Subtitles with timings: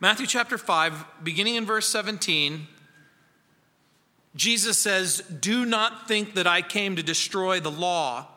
[0.00, 2.68] Matthew chapter 5, beginning in verse 17,
[4.36, 8.28] Jesus says, Do not think that I came to destroy the law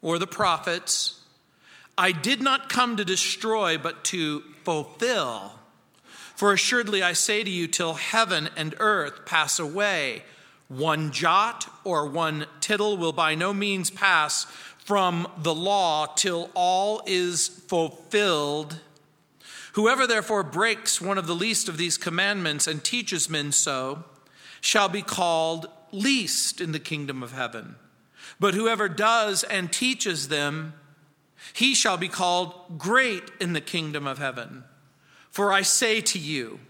[0.00, 1.20] or the prophets.
[1.98, 5.52] I did not come to destroy, but to fulfill.
[6.34, 10.22] For assuredly I say to you, till heaven and earth pass away,
[10.68, 14.44] one jot or one tittle will by no means pass
[14.78, 18.80] from the law till all is fulfilled.
[19.72, 24.04] Whoever therefore breaks one of the least of these commandments and teaches men so
[24.60, 27.76] shall be called least in the kingdom of heaven.
[28.38, 30.74] But whoever does and teaches them,
[31.52, 34.64] he shall be called great in the kingdom of heaven.
[35.30, 36.60] For I say to you,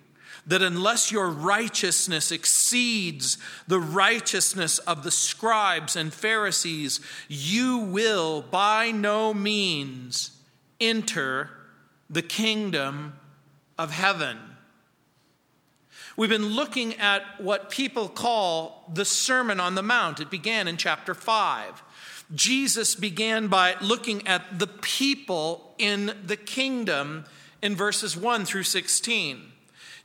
[0.47, 3.37] that unless your righteousness exceeds
[3.69, 10.30] the righteousness of the scribes and Pharisees, you will by no means
[10.80, 11.51] enter
[12.10, 13.14] the kingdom
[13.78, 14.37] of heaven.
[16.16, 20.20] We've been looking at what people call the Sermon on the Mount.
[20.20, 21.83] It began in chapter 5.
[22.34, 27.25] Jesus began by looking at the people in the kingdom
[27.62, 29.41] in verses 1 through 16.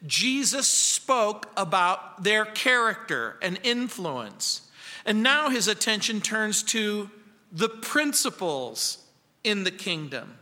[0.06, 4.70] Jesus spoke about their character and influence.
[5.06, 7.10] And now his attention turns to
[7.52, 9.00] the principles
[9.44, 10.36] in the kingdom.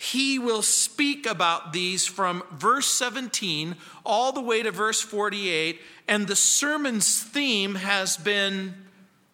[0.00, 6.26] He will speak about these from verse 17 all the way to verse 48, and
[6.26, 8.74] the sermon's theme has been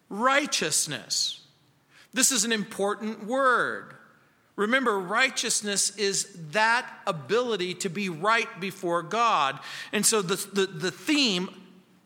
[0.09, 1.39] righteousness.
[2.13, 3.93] This is an important word.
[4.57, 9.57] Remember, righteousness is that ability to be right before God.
[9.93, 11.49] And so the, the, the theme,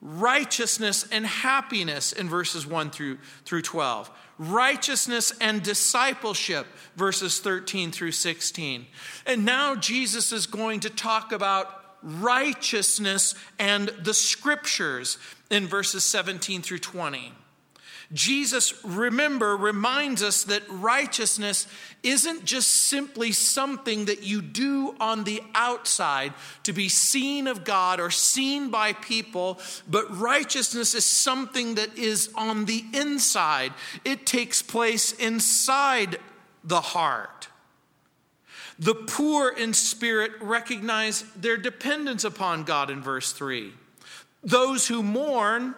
[0.01, 4.09] righteousness and happiness in verses 1 through, through 12
[4.41, 8.87] righteousness and discipleship, verses 13 through 16.
[9.27, 11.67] And now Jesus is going to talk about
[12.01, 15.19] righteousness and the scriptures
[15.51, 17.33] in verses 17 through 20.
[18.13, 21.65] Jesus, remember, reminds us that righteousness
[22.03, 27.99] isn't just simply something that you do on the outside to be seen of God
[27.99, 29.59] or seen by people,
[29.89, 33.73] but righteousness is something that is on the inside.
[34.03, 36.17] It takes place inside
[36.63, 37.47] the heart.
[38.77, 43.71] The poor in spirit recognize their dependence upon God in verse 3.
[44.43, 45.75] Those who mourn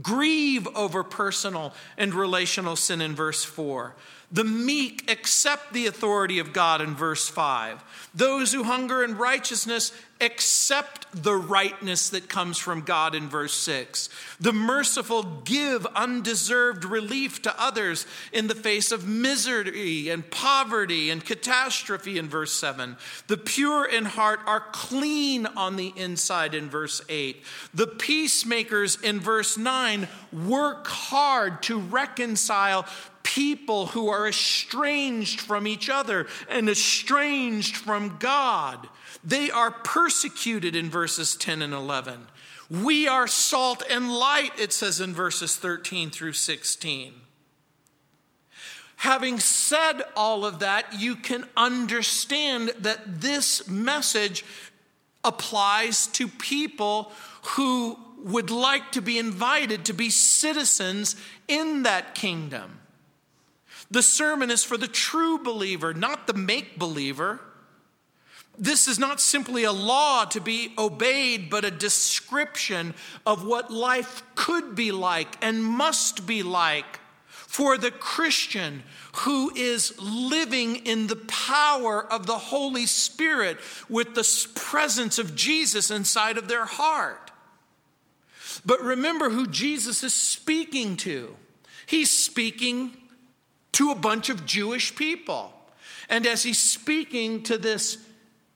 [0.00, 3.94] Grieve over personal and relational sin in verse 4.
[4.32, 8.10] The meek accept the authority of God in verse 5.
[8.14, 14.08] Those who hunger in righteousness accept the rightness that comes from God in verse 6.
[14.40, 21.24] The merciful give undeserved relief to others in the face of misery and poverty and
[21.24, 22.96] catastrophe in verse 7.
[23.26, 27.42] The pure in heart are clean on the inside in verse 8.
[27.74, 32.86] The peacemakers in verse 9 work hard to reconcile
[33.22, 38.88] people who are estranged from each other and estranged from God.
[39.24, 42.26] They are persecuted in verses 10 and 11.
[42.70, 47.12] We are salt and light, it says in verses 13 through 16.
[48.96, 54.44] Having said all of that, you can understand that this message
[55.24, 57.12] applies to people
[57.42, 61.16] who would like to be invited to be citizens
[61.48, 62.78] in that kingdom.
[63.92, 67.40] The sermon is for the true believer, not the make believer.
[68.56, 72.94] This is not simply a law to be obeyed, but a description
[73.26, 78.82] of what life could be like and must be like for the Christian
[79.16, 83.58] who is living in the power of the Holy Spirit
[83.90, 87.30] with the presence of Jesus inside of their heart.
[88.64, 91.36] But remember who Jesus is speaking to.
[91.84, 92.96] He's speaking
[93.72, 95.52] to a bunch of Jewish people.
[96.08, 97.98] And as he's speaking to this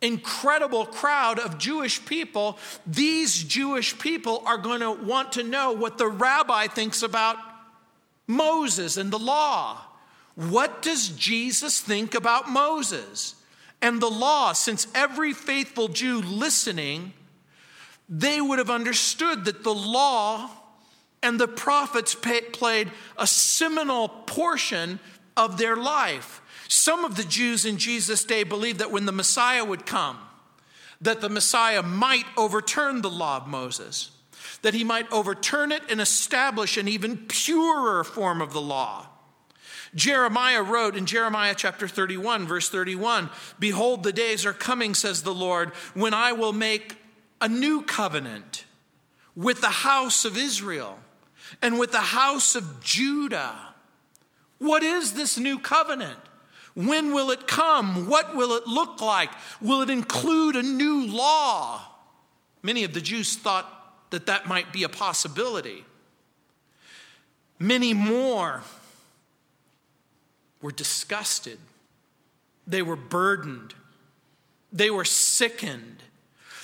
[0.02, 5.98] incredible crowd of Jewish people, these Jewish people are going to want to know what
[5.98, 7.36] the rabbi thinks about
[8.26, 9.80] Moses and the law.
[10.34, 13.34] What does Jesus think about Moses
[13.80, 14.52] and the law?
[14.52, 17.14] Since every faithful Jew listening,
[18.08, 20.50] they would have understood that the law
[21.26, 22.88] and the prophets pay, played
[23.18, 25.00] a seminal portion
[25.36, 26.40] of their life.
[26.68, 30.18] Some of the Jews in Jesus' day believed that when the Messiah would come,
[31.00, 34.12] that the Messiah might overturn the law of Moses,
[34.62, 39.08] that he might overturn it and establish an even purer form of the law.
[39.96, 45.34] Jeremiah wrote in Jeremiah chapter 31, verse 31 Behold, the days are coming, says the
[45.34, 46.96] Lord, when I will make
[47.40, 48.64] a new covenant
[49.34, 51.00] with the house of Israel
[51.62, 53.54] and with the house of Judah.
[54.58, 56.18] What is this new covenant?
[56.74, 58.08] When will it come?
[58.08, 59.30] What will it look like?
[59.60, 61.82] Will it include a new law?
[62.62, 63.72] Many of the Jews thought
[64.10, 65.84] that that might be a possibility.
[67.58, 68.62] Many more
[70.60, 71.58] were disgusted,
[72.66, 73.74] they were burdened,
[74.72, 76.02] they were sickened.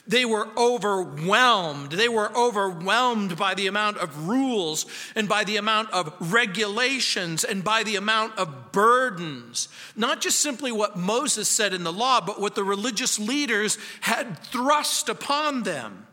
[0.07, 1.93] They were overwhelmed.
[1.93, 4.85] They were overwhelmed by the amount of rules
[5.15, 9.69] and by the amount of regulations and by the amount of burdens.
[9.95, 14.39] Not just simply what Moses said in the law, but what the religious leaders had
[14.39, 16.07] thrust upon them.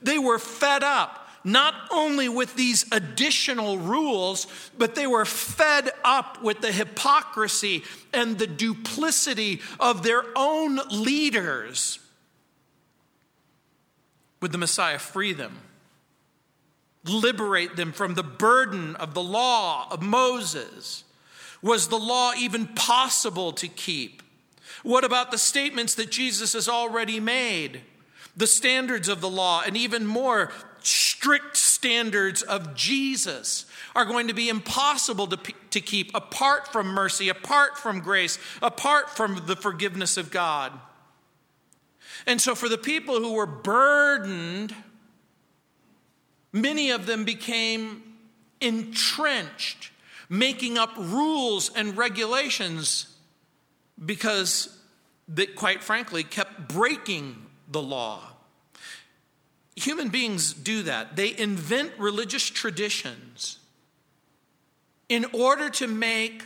[0.00, 4.46] They were fed up not only with these additional rules,
[4.78, 11.98] but they were fed up with the hypocrisy and the duplicity of their own leaders.
[14.42, 15.58] Would the Messiah free them?
[17.04, 21.04] Liberate them from the burden of the law of Moses?
[21.62, 24.22] Was the law even possible to keep?
[24.82, 27.82] What about the statements that Jesus has already made?
[28.36, 30.50] The standards of the law, and even more,
[30.80, 35.38] strict standards of Jesus are going to be impossible to,
[35.70, 40.72] to keep apart from mercy, apart from grace, apart from the forgiveness of God.
[42.26, 44.74] And so, for the people who were burdened,
[46.52, 48.02] many of them became
[48.60, 49.90] entrenched,
[50.28, 53.16] making up rules and regulations
[54.04, 54.78] because
[55.28, 58.28] they, quite frankly, kept breaking the law.
[59.76, 61.16] Human beings do that.
[61.16, 63.58] They invent religious traditions
[65.08, 66.44] in order to make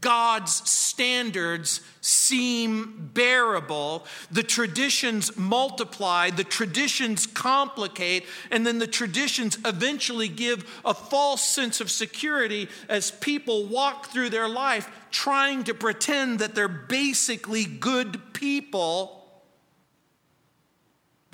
[0.00, 4.04] God's standards seem bearable.
[4.32, 11.80] The traditions multiply, the traditions complicate, and then the traditions eventually give a false sense
[11.80, 18.32] of security as people walk through their life trying to pretend that they're basically good
[18.32, 19.16] people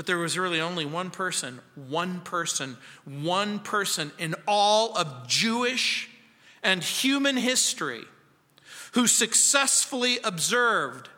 [0.02, 6.10] but there was really only one person, one person, one person in all of Jewish
[6.62, 8.02] and human history
[8.92, 11.08] who successfully observed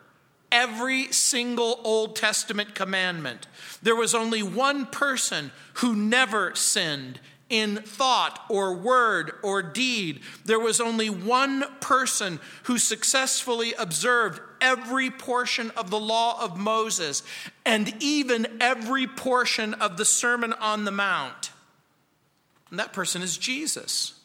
[0.51, 3.47] every single Old Testament commandment.
[3.81, 7.19] There was only one person who never sinned
[7.49, 10.21] in thought or word or deed.
[10.45, 17.21] There was only one person who successfully observed every portion of the law of Moses
[17.65, 21.51] and even every portion of the Sermon on the Mount.
[22.71, 24.19] And that person is Jesus.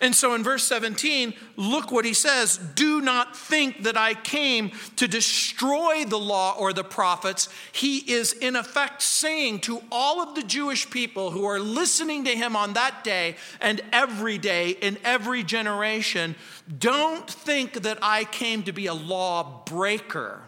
[0.00, 4.72] And so in verse 17, look what he says Do not think that I came
[4.96, 7.48] to destroy the law or the prophets.
[7.72, 12.30] He is, in effect, saying to all of the Jewish people who are listening to
[12.30, 16.36] him on that day and every day in every generation
[16.78, 20.42] don't think that I came to be a law breaker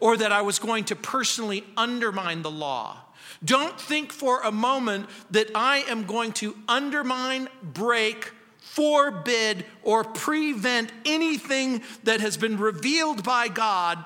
[0.00, 3.05] or that I was going to personally undermine the law.
[3.44, 10.92] Don't think for a moment that I am going to undermine, break, forbid, or prevent
[11.04, 14.04] anything that has been revealed by God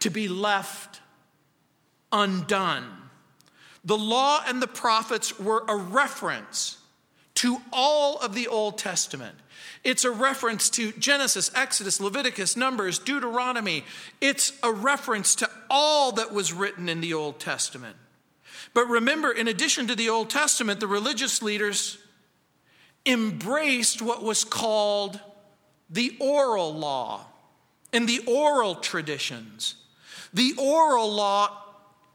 [0.00, 1.00] to be left
[2.12, 2.84] undone.
[3.84, 6.78] The law and the prophets were a reference
[7.36, 9.36] to all of the Old Testament.
[9.84, 13.84] It's a reference to Genesis, Exodus, Leviticus, Numbers, Deuteronomy.
[14.20, 17.96] It's a reference to all that was written in the Old Testament.
[18.74, 21.98] But remember, in addition to the Old Testament, the religious leaders
[23.04, 25.20] embraced what was called
[25.88, 27.26] the oral law
[27.92, 29.76] and the oral traditions.
[30.34, 31.65] The oral law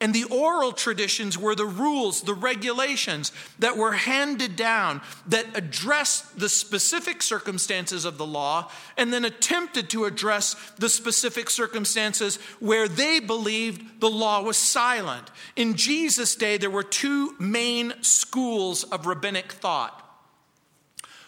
[0.02, 6.40] and the oral traditions were the rules, the regulations that were handed down that addressed
[6.40, 12.88] the specific circumstances of the law and then attempted to address the specific circumstances where
[12.88, 15.30] they believed the law was silent.
[15.56, 20.00] In Jesus' day, there were two main schools of rabbinic thought.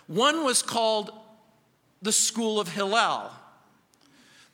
[0.07, 1.11] One was called
[2.01, 3.31] the school of Hillel,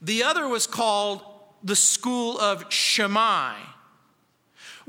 [0.01, 1.21] the other was called
[1.63, 3.55] the school of Shammai.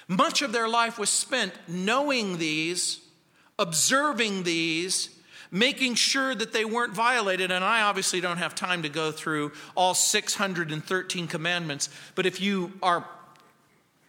[0.09, 3.01] Much of their life was spent knowing these,
[3.59, 5.11] observing these,
[5.51, 7.51] making sure that they weren't violated.
[7.51, 12.73] And I obviously don't have time to go through all 613 commandments, but if you
[12.83, 13.07] are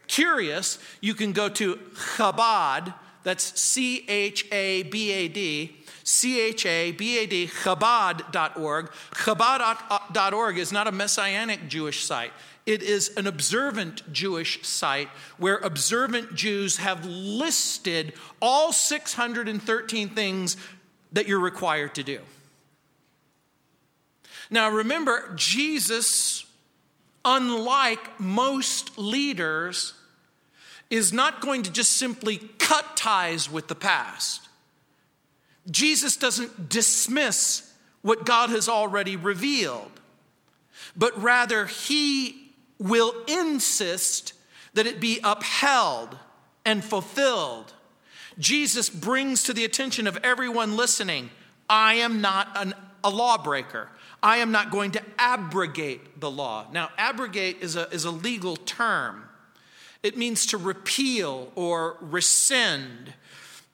[0.08, 1.76] curious, you can go to
[2.16, 8.90] Chabad, that's C H A B A D, C H A B A D, Chabad.org.
[9.12, 12.32] Chabad.org is not a messianic Jewish site.
[12.68, 15.08] It is an observant Jewish site
[15.38, 20.58] where observant Jews have listed all 613 things
[21.14, 22.20] that you're required to do.
[24.52, 26.46] Now remember, Jesus,
[27.24, 29.94] unlike most leaders,
[30.90, 34.50] is not going to just simply cut ties with the past.
[35.72, 39.92] Jesus doesn't dismiss what God has already revealed,
[40.98, 42.47] but rather he
[42.80, 44.34] will insist
[44.74, 46.18] that it be upheld
[46.66, 47.74] and fulfilled.
[48.38, 51.30] Jesus brings to the attention of everyone listening
[51.70, 53.90] I am not an, a lawbreaker.
[54.24, 56.68] I am not going to abrogate the law.
[56.72, 59.24] Now, abrogate is a, is a legal term.
[60.02, 63.14] It means to repeal or rescind.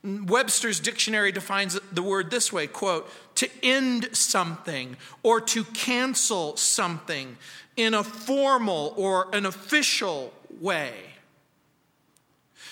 [0.03, 7.37] Webster's dictionary defines the word this way quote, to end something or to cancel something
[7.77, 10.93] in a formal or an official way.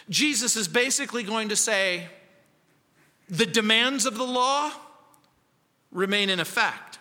[0.10, 2.08] Jesus is basically going to say
[3.30, 4.72] the demands of the law
[5.92, 7.00] remain in effect,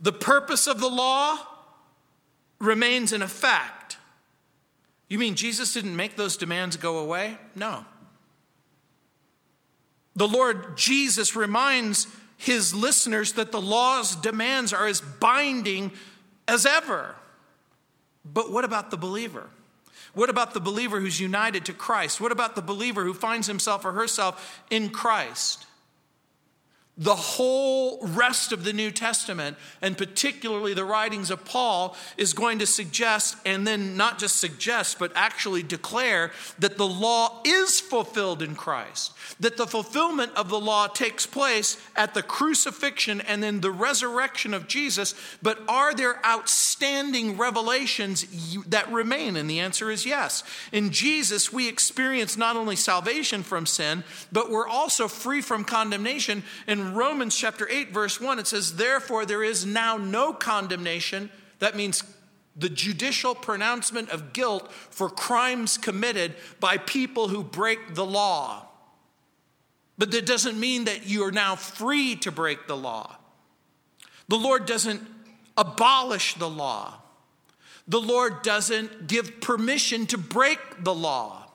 [0.00, 1.38] the purpose of the law
[2.58, 3.98] remains in effect.
[5.08, 7.38] You mean Jesus didn't make those demands go away?
[7.54, 7.84] No.
[10.18, 15.92] The Lord Jesus reminds his listeners that the law's demands are as binding
[16.48, 17.14] as ever.
[18.24, 19.48] But what about the believer?
[20.14, 22.20] What about the believer who's united to Christ?
[22.20, 25.67] What about the believer who finds himself or herself in Christ?
[26.98, 32.58] The whole rest of the New Testament, and particularly the writings of Paul, is going
[32.58, 38.42] to suggest, and then not just suggest, but actually declare that the law is fulfilled
[38.42, 39.12] in Christ.
[39.38, 44.52] That the fulfillment of the law takes place at the crucifixion and then the resurrection
[44.52, 45.14] of Jesus.
[45.40, 48.26] But are there outstanding revelations
[48.66, 49.36] that remain?
[49.36, 50.42] And the answer is yes.
[50.72, 54.02] In Jesus, we experience not only salvation from sin,
[54.32, 56.42] but we're also free from condemnation.
[56.66, 61.30] And Romans chapter 8, verse 1, it says, Therefore, there is now no condemnation.
[61.58, 62.02] That means
[62.56, 68.66] the judicial pronouncement of guilt for crimes committed by people who break the law.
[69.96, 73.16] But that doesn't mean that you are now free to break the law.
[74.28, 75.02] The Lord doesn't
[75.56, 76.94] abolish the law.
[77.88, 81.46] The Lord doesn't give permission to break the law.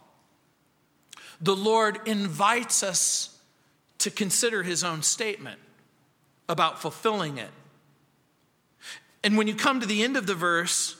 [1.39, 3.32] The Lord invites us
[4.03, 5.59] to consider his own statement
[6.49, 7.51] about fulfilling it.
[9.23, 10.97] And when you come to the end of the verse,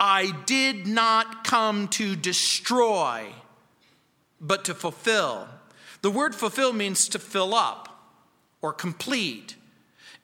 [0.00, 3.26] I did not come to destroy,
[4.40, 5.46] but to fulfill.
[6.00, 7.90] The word fulfill means to fill up
[8.62, 9.56] or complete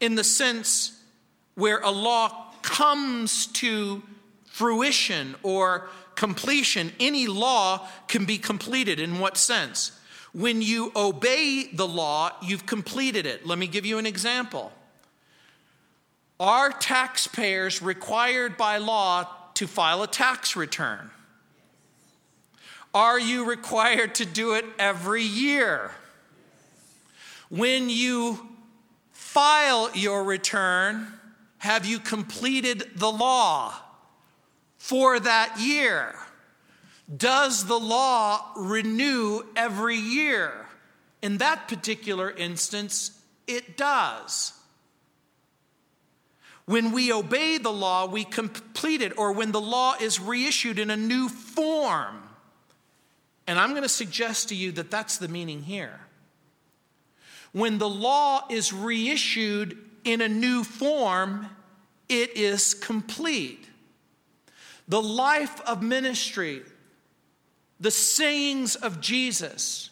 [0.00, 0.98] in the sense
[1.54, 4.02] where a law comes to
[4.46, 6.92] fruition or completion.
[6.98, 8.98] Any law can be completed.
[9.00, 9.92] In what sense?
[10.32, 13.46] When you obey the law, you've completed it.
[13.46, 14.72] Let me give you an example.
[16.38, 21.10] Are taxpayers required by law to file a tax return?
[22.94, 25.92] Are you required to do it every year?
[27.48, 28.48] When you
[29.12, 31.12] file your return,
[31.58, 33.74] have you completed the law
[34.78, 36.14] for that year?
[37.14, 40.66] Does the law renew every year?
[41.22, 44.52] In that particular instance, it does.
[46.66, 50.88] When we obey the law, we complete it, or when the law is reissued in
[50.90, 52.22] a new form.
[53.46, 55.98] And I'm going to suggest to you that that's the meaning here.
[57.52, 61.48] When the law is reissued in a new form,
[62.08, 63.66] it is complete.
[64.86, 66.62] The life of ministry
[67.80, 69.90] the sayings of Jesus,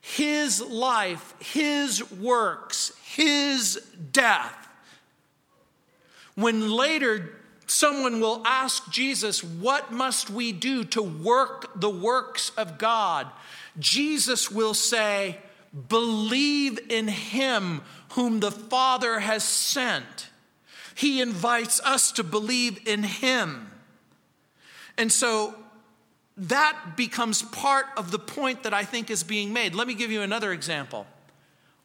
[0.00, 3.76] his life, his works, his
[4.12, 4.68] death
[6.34, 12.78] When later someone will ask Jesus, What must we do to work the works of
[12.78, 13.28] God?
[13.78, 15.38] Jesus will say,
[15.88, 20.28] Believe in him whom the Father has sent.
[20.94, 23.70] He invites us to believe in him.
[24.96, 25.56] And so
[26.36, 29.74] that becomes part of the point that I think is being made.
[29.74, 31.06] Let me give you another example.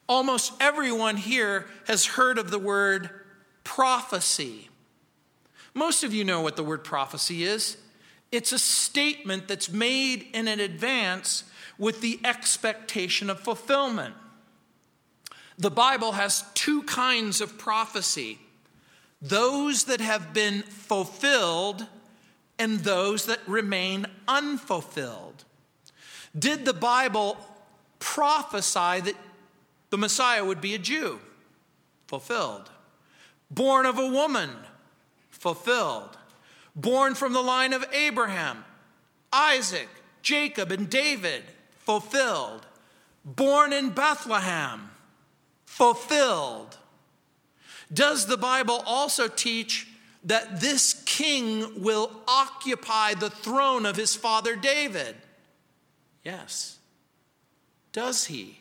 [0.07, 3.09] Almost everyone here has heard of the word
[3.63, 4.69] prophecy.
[5.75, 7.77] Most of you know what the word prophecy is.
[8.31, 11.43] It's a statement that's made in an advance
[11.77, 14.15] with the expectation of fulfillment.
[15.57, 18.39] The Bible has two kinds of prophecy
[19.21, 21.85] those that have been fulfilled
[22.59, 25.45] and those that remain unfulfilled.
[26.37, 27.37] Did the Bible
[27.97, 29.15] prophesy that
[29.89, 31.19] the Messiah would be a Jew?
[32.07, 32.69] Fulfilled.
[33.49, 34.51] Born of a woman?
[35.31, 36.17] Fulfilled.
[36.75, 38.63] Born from the line of Abraham,
[39.33, 39.89] Isaac,
[40.21, 41.43] Jacob, and David?
[41.79, 42.65] Fulfilled.
[43.25, 44.91] Born in Bethlehem?
[45.65, 46.77] Fulfilled.
[47.91, 49.87] Does the Bible also teach
[50.23, 55.15] that this king will occupy the throne of his father David?
[56.23, 56.77] Yes.
[57.91, 58.59] Does he?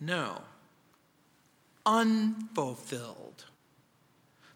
[0.00, 0.40] No.
[1.84, 3.44] Unfulfilled.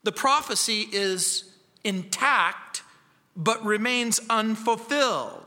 [0.03, 1.45] The prophecy is
[1.85, 2.83] intact
[3.37, 5.47] but remains unfulfilled.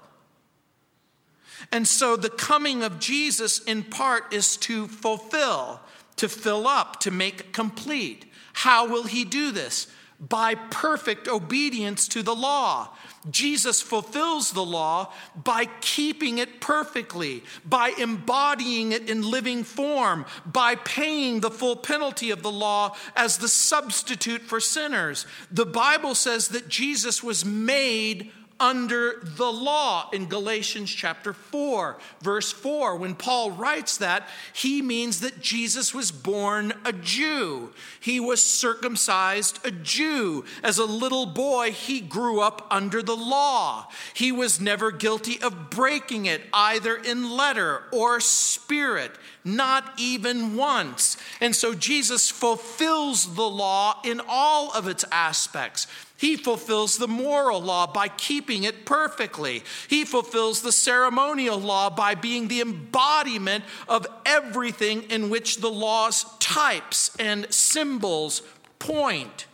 [1.72, 5.80] And so the coming of Jesus, in part, is to fulfill,
[6.18, 8.26] to fill up, to make complete.
[8.54, 9.88] How will he do this?
[10.30, 12.90] By perfect obedience to the law.
[13.30, 20.76] Jesus fulfills the law by keeping it perfectly, by embodying it in living form, by
[20.76, 25.26] paying the full penalty of the law as the substitute for sinners.
[25.52, 28.32] The Bible says that Jesus was made
[28.64, 32.96] under the law in Galatians chapter 4, verse 4.
[32.96, 37.74] When Paul writes that, he means that Jesus was born a Jew.
[38.00, 40.46] He was circumcised a Jew.
[40.64, 43.90] As a little boy, he grew up under the law.
[44.14, 49.12] He was never guilty of breaking it, either in letter or spirit,
[49.44, 51.18] not even once.
[51.42, 55.86] And so Jesus fulfills the law in all of its aspects.
[56.24, 59.62] He fulfills the moral law by keeping it perfectly.
[59.90, 66.24] He fulfills the ceremonial law by being the embodiment of everything in which the law's
[66.40, 68.42] types and symbols
[68.80, 69.48] point.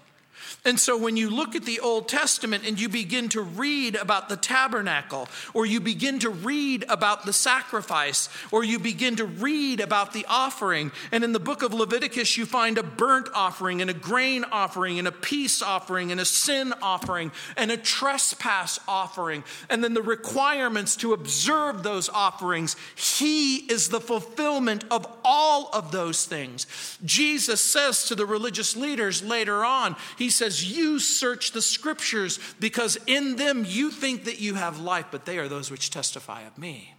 [0.70, 4.30] And so when you look at the Old Testament and you begin to read about
[4.30, 9.80] the tabernacle, or you begin to read about the sacrifice, or you begin to read
[9.80, 13.90] about the offering, and in the book of Leviticus you find a burnt offering, and
[13.90, 19.44] a grain offering, and a peace offering, and a sin offering, and a trespass offering,
[19.72, 25.92] and then the requirements to observe those offerings, He is the fulfillment of all of
[25.92, 26.68] those things.
[27.04, 32.98] Jesus says to the religious leaders later on, He says, You search the scriptures because
[33.08, 36.58] in them you think that you have life, but they are those which testify of
[36.58, 36.94] me.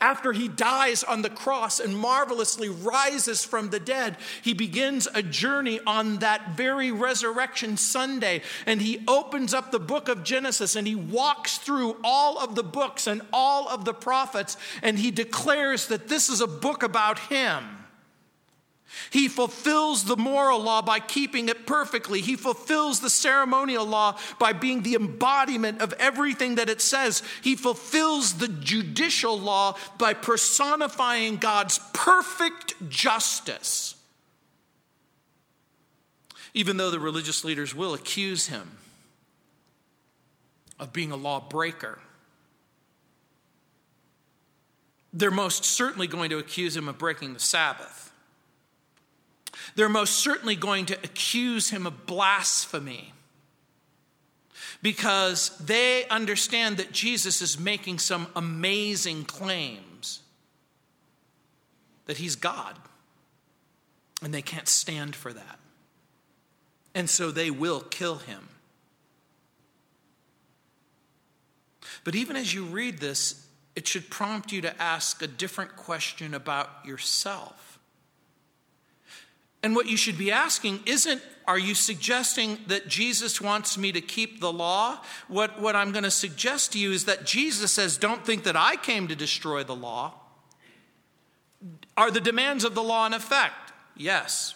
[0.00, 5.22] After he dies on the cross and marvelously rises from the dead, he begins a
[5.22, 8.42] journey on that very resurrection Sunday.
[8.66, 12.62] And he opens up the book of Genesis and he walks through all of the
[12.62, 14.56] books and all of the prophets.
[14.82, 17.83] And he declares that this is a book about him.
[19.10, 22.20] He fulfills the moral law by keeping it perfectly.
[22.20, 27.22] He fulfills the ceremonial law by being the embodiment of everything that it says.
[27.42, 33.96] He fulfills the judicial law by personifying God's perfect justice.
[36.52, 38.78] Even though the religious leaders will accuse him
[40.78, 41.98] of being a lawbreaker,
[45.12, 48.03] they're most certainly going to accuse him of breaking the Sabbath.
[49.76, 53.12] They're most certainly going to accuse him of blasphemy
[54.82, 60.20] because they understand that Jesus is making some amazing claims
[62.06, 62.76] that he's God.
[64.22, 65.58] And they can't stand for that.
[66.94, 68.48] And so they will kill him.
[72.04, 76.34] But even as you read this, it should prompt you to ask a different question
[76.34, 77.63] about yourself.
[79.64, 84.02] And what you should be asking isn't, are you suggesting that Jesus wants me to
[84.02, 84.98] keep the law?
[85.26, 88.56] What, what I'm going to suggest to you is that Jesus says, don't think that
[88.56, 90.12] I came to destroy the law.
[91.96, 93.72] Are the demands of the law in effect?
[93.96, 94.54] Yes.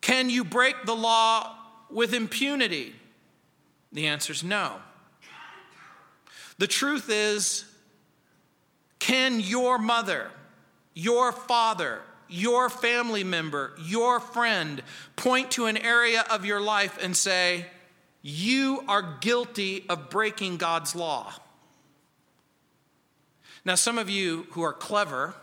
[0.00, 1.56] Can you break the law
[1.88, 2.96] with impunity?
[3.92, 4.78] The answer is no.
[6.58, 7.64] The truth is,
[8.98, 10.32] can your mother,
[10.94, 14.82] your father, your family member, your friend
[15.16, 17.66] point to an area of your life and say,
[18.22, 21.32] You are guilty of breaking God's law?
[23.64, 25.34] Now, some of you who are clever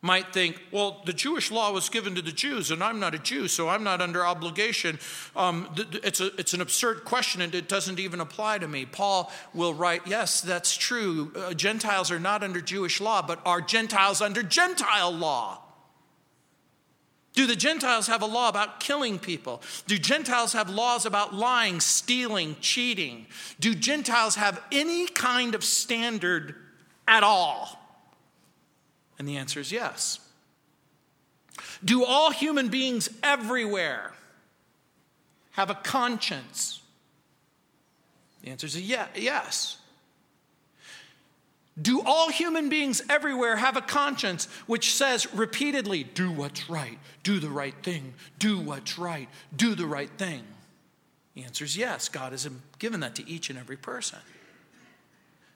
[0.00, 3.18] might think, well, the Jewish law was given to the Jews, and I'm not a
[3.18, 4.98] Jew, so I'm not under obligation.
[5.34, 5.68] Um,
[6.04, 8.86] it's, a, it's an absurd question, and it doesn't even apply to me.
[8.86, 11.32] Paul will write, yes, that's true.
[11.34, 15.62] Uh, Gentiles are not under Jewish law, but are Gentiles under Gentile law?
[17.34, 19.62] Do the Gentiles have a law about killing people?
[19.86, 23.26] Do Gentiles have laws about lying, stealing, cheating?
[23.60, 26.56] Do Gentiles have any kind of standard
[27.06, 27.77] at all?
[29.18, 30.20] And the answer is yes.
[31.84, 34.12] Do all human beings everywhere
[35.52, 36.80] have a conscience?
[38.42, 39.78] The answer is yes.
[41.80, 47.38] Do all human beings everywhere have a conscience which says repeatedly, do what's right, do
[47.38, 50.42] the right thing, do what's right, do the right thing?
[51.34, 52.08] The answer is yes.
[52.08, 52.48] God has
[52.80, 54.18] given that to each and every person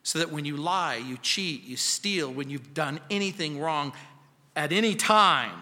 [0.03, 3.93] so that when you lie, you cheat, you steal, when you've done anything wrong
[4.55, 5.61] at any time,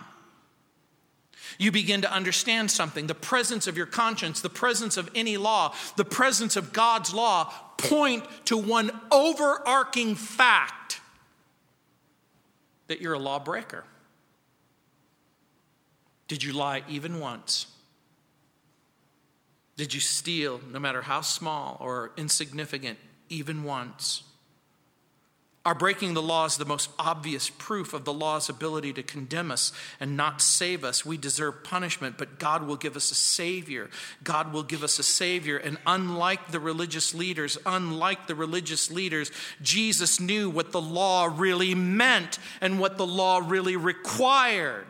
[1.58, 3.08] you begin to understand something.
[3.08, 7.54] The presence of your conscience, the presence of any law, the presence of God's law
[7.78, 11.00] point to one overarching fact
[12.88, 13.84] that you're a lawbreaker.
[16.28, 17.68] Did you lie even once?
[19.78, 22.98] Did you steal, no matter how small or insignificant,
[23.30, 24.24] even once?
[25.64, 29.52] Our breaking the law is the most obvious proof of the law's ability to condemn
[29.52, 31.06] us and not save us.
[31.06, 33.92] We deserve punishment, but God will give us a Savior.
[34.24, 35.58] God will give us a Savior.
[35.58, 41.76] And unlike the religious leaders, unlike the religious leaders, Jesus knew what the law really
[41.76, 44.88] meant and what the law really required.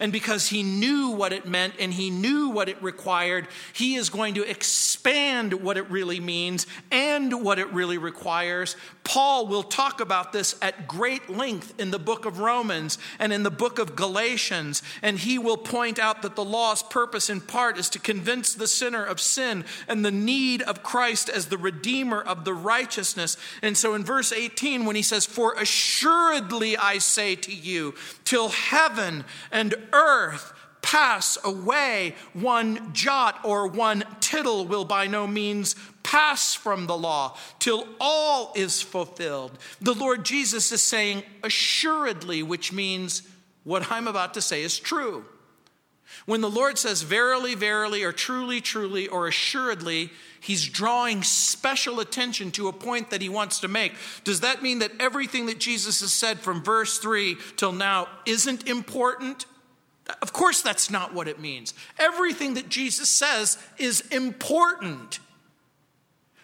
[0.00, 4.10] And because he knew what it meant and he knew what it required, he is
[4.10, 8.76] going to expand what it really means and what it really requires.
[9.04, 13.44] Paul will talk about this at great length in the book of Romans and in
[13.44, 14.82] the book of Galatians.
[15.00, 18.66] And he will point out that the law's purpose, in part, is to convince the
[18.66, 23.36] sinner of sin and the need of Christ as the Redeemer of the righteousness.
[23.62, 27.94] And so in verse 18, when he says, For assuredly I say to you,
[28.24, 35.74] till heaven and earth pass away, one jot or one tittle will by no means
[36.04, 39.58] pass from the law till all is fulfilled.
[39.80, 43.22] The Lord Jesus is saying, assuredly, which means
[43.64, 45.24] what I'm about to say is true.
[46.24, 52.52] When the Lord says verily, verily, or truly, truly, or assuredly, he's drawing special attention
[52.52, 53.92] to a point that he wants to make.
[54.22, 58.68] Does that mean that everything that Jesus has said from verse 3 till now isn't
[58.68, 59.46] important?
[60.22, 61.74] Of course, that's not what it means.
[61.98, 65.18] Everything that Jesus says is important.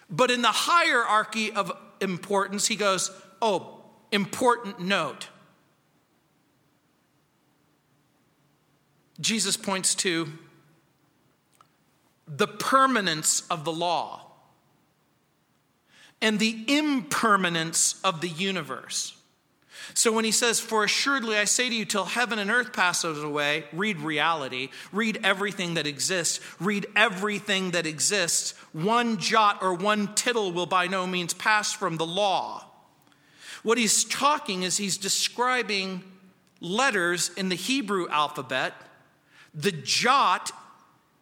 [0.09, 1.71] But in the hierarchy of
[2.01, 3.09] importance, he goes,
[3.41, 5.29] Oh, important note.
[9.19, 10.27] Jesus points to
[12.27, 14.31] the permanence of the law
[16.21, 19.15] and the impermanence of the universe.
[19.93, 23.21] So when he says, For assuredly I say to you, till heaven and earth passes
[23.21, 28.53] away, read reality, read everything that exists, read everything that exists.
[28.71, 32.65] One jot or one tittle will by no means pass from the law.
[33.63, 36.03] What he's talking is he's describing
[36.59, 38.73] letters in the Hebrew alphabet.
[39.53, 40.51] The jot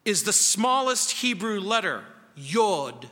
[0.04, 3.10] is the smallest Hebrew letter, yod.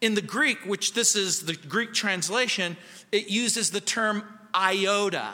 [0.00, 2.76] In the Greek, which this is the Greek translation,
[3.12, 4.24] it uses the term
[4.56, 5.32] iota.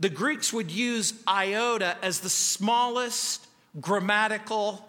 [0.00, 3.46] The Greeks would use iota as the smallest
[3.80, 4.86] grammatical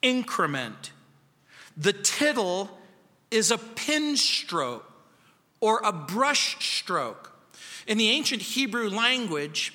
[0.00, 0.92] increment.
[1.76, 2.70] The tittle
[3.30, 4.88] is a pin stroke
[5.60, 7.32] or a brush stroke.
[7.86, 9.72] In the ancient Hebrew language,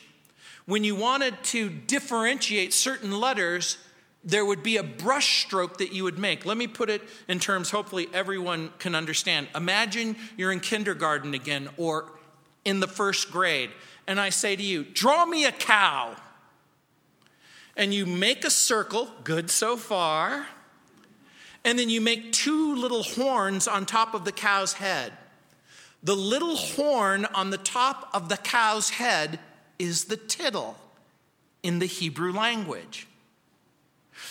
[0.65, 3.77] when you wanted to differentiate certain letters,
[4.23, 6.45] there would be a brush stroke that you would make.
[6.45, 9.47] Let me put it in terms hopefully everyone can understand.
[9.55, 12.11] Imagine you're in kindergarten again or
[12.65, 13.69] in the first grade,
[14.07, 16.15] and I say to you, Draw me a cow.
[17.75, 20.47] And you make a circle, good so far,
[21.63, 25.13] and then you make two little horns on top of the cow's head.
[26.03, 29.39] The little horn on the top of the cow's head
[29.77, 30.77] is the tittle
[31.63, 33.07] in the Hebrew language.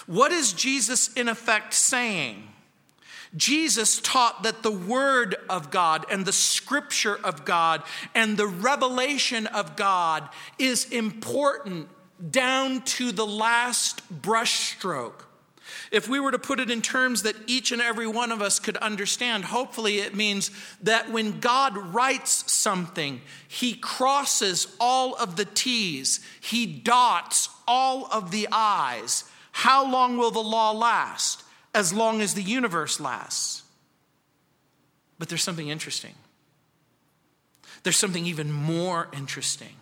[0.07, 2.49] What is Jesus in effect saying?
[3.37, 7.83] Jesus taught that the Word of God and the Scripture of God
[8.15, 11.89] and the revelation of God is important
[12.31, 15.25] down to the last brushstroke.
[15.91, 18.59] If we were to put it in terms that each and every one of us
[18.59, 20.51] could understand, hopefully it means
[20.83, 28.31] that when God writes something, he crosses all of the T's, he dots all of
[28.31, 29.25] the I's.
[29.53, 31.43] How long will the law last?
[31.79, 33.63] As long as the universe lasts.
[35.19, 36.15] But there's something interesting.
[37.83, 39.77] There's something even more interesting.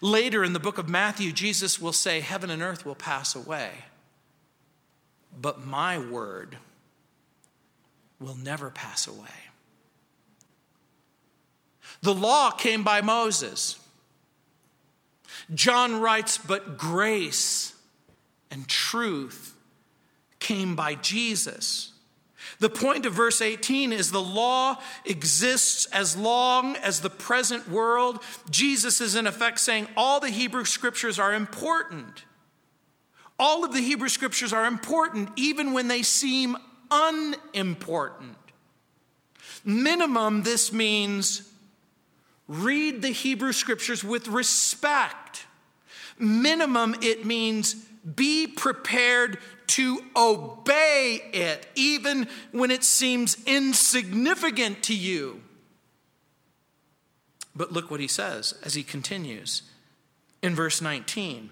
[0.00, 3.70] Later in the book of Matthew, Jesus will say, Heaven and earth will pass away
[5.40, 6.56] but my word
[8.20, 9.28] will never pass away.
[12.02, 13.78] The law came by Moses.
[15.54, 17.74] John writes, but grace
[18.50, 19.54] and truth
[20.44, 21.92] came by Jesus.
[22.60, 24.76] The point of verse 18 is the law
[25.06, 28.22] exists as long as the present world.
[28.50, 32.24] Jesus is in effect saying all the Hebrew scriptures are important.
[33.38, 36.58] All of the Hebrew scriptures are important, even when they seem
[36.90, 38.36] unimportant.
[39.64, 41.50] Minimum, this means
[42.46, 45.46] read the Hebrew scriptures with respect.
[46.18, 47.74] Minimum, it means
[48.14, 55.40] be prepared to obey it, even when it seems insignificant to you.
[57.56, 59.62] But look what he says as he continues
[60.42, 61.50] in verse 19.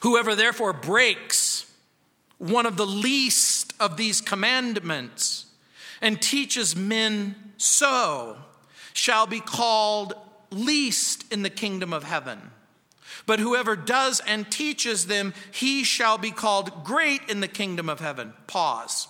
[0.00, 1.66] Whoever therefore breaks
[2.38, 5.46] one of the least of these commandments
[6.00, 8.36] and teaches men so
[8.92, 10.14] shall be called
[10.50, 12.52] least in the kingdom of heaven.
[13.28, 18.00] But whoever does and teaches them, he shall be called great in the kingdom of
[18.00, 18.32] heaven.
[18.46, 19.06] Pause.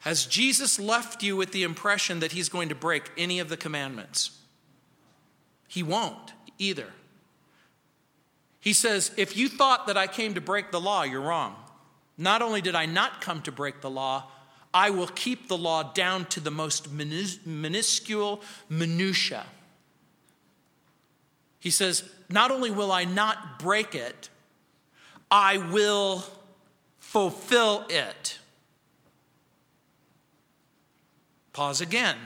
[0.00, 3.56] Has Jesus left you with the impression that he's going to break any of the
[3.56, 4.38] commandments?
[5.68, 6.88] He won't either.
[8.60, 11.56] He says, If you thought that I came to break the law, you're wrong.
[12.18, 14.24] Not only did I not come to break the law,
[14.74, 19.46] I will keep the law down to the most minuscule minutia.
[21.66, 24.30] He says, Not only will I not break it,
[25.32, 26.22] I will
[27.00, 28.38] fulfill it.
[31.52, 32.18] Pause again.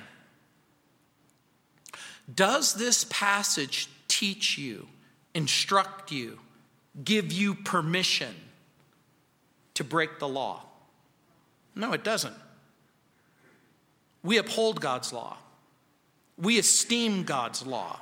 [2.34, 4.86] Does this passage teach you?
[5.32, 6.38] instruct you,
[7.02, 8.34] give you permission
[9.72, 10.60] to break the law.
[11.74, 12.34] No, it doesn't.
[14.22, 15.38] We uphold God's law,
[16.36, 18.00] we esteem God's law.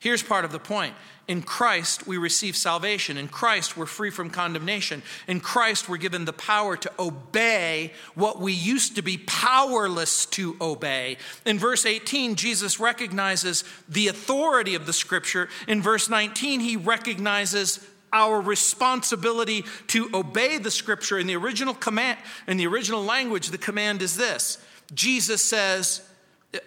[0.00, 0.94] Here's part of the point.
[1.28, 3.18] In Christ, we receive salvation.
[3.18, 5.02] In Christ, we're free from condemnation.
[5.28, 10.56] In Christ, we're given the power to obey what we used to be powerless to
[10.58, 11.18] obey.
[11.44, 15.50] In verse 18, Jesus recognizes the authority of the scripture.
[15.68, 21.18] In verse 19, he recognizes our responsibility to obey the scripture.
[21.18, 24.56] In the original command, in the original language, the command is this
[24.94, 26.00] Jesus says,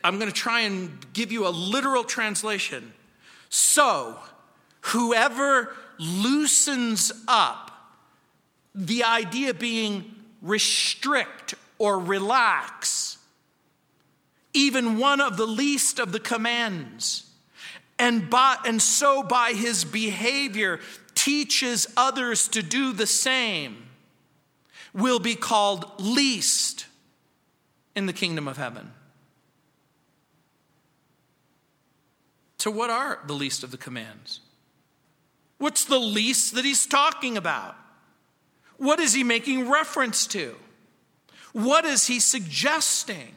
[0.04, 2.94] I'm going to try and give you a literal translation.
[3.56, 4.18] So,
[4.82, 7.70] whoever loosens up,
[8.74, 13.20] the idea being restrict or relax,
[14.56, 17.30] even one of the least of the commands,
[18.00, 20.80] and, by, and so by his behavior
[21.14, 23.86] teaches others to do the same,
[24.96, 26.88] will be called least
[27.96, 28.94] in the kingdom of heaven.
[32.64, 34.40] So, what are the least of the commands?
[35.58, 37.76] What's the least that he's talking about?
[38.78, 40.56] What is he making reference to?
[41.52, 43.36] What is he suggesting?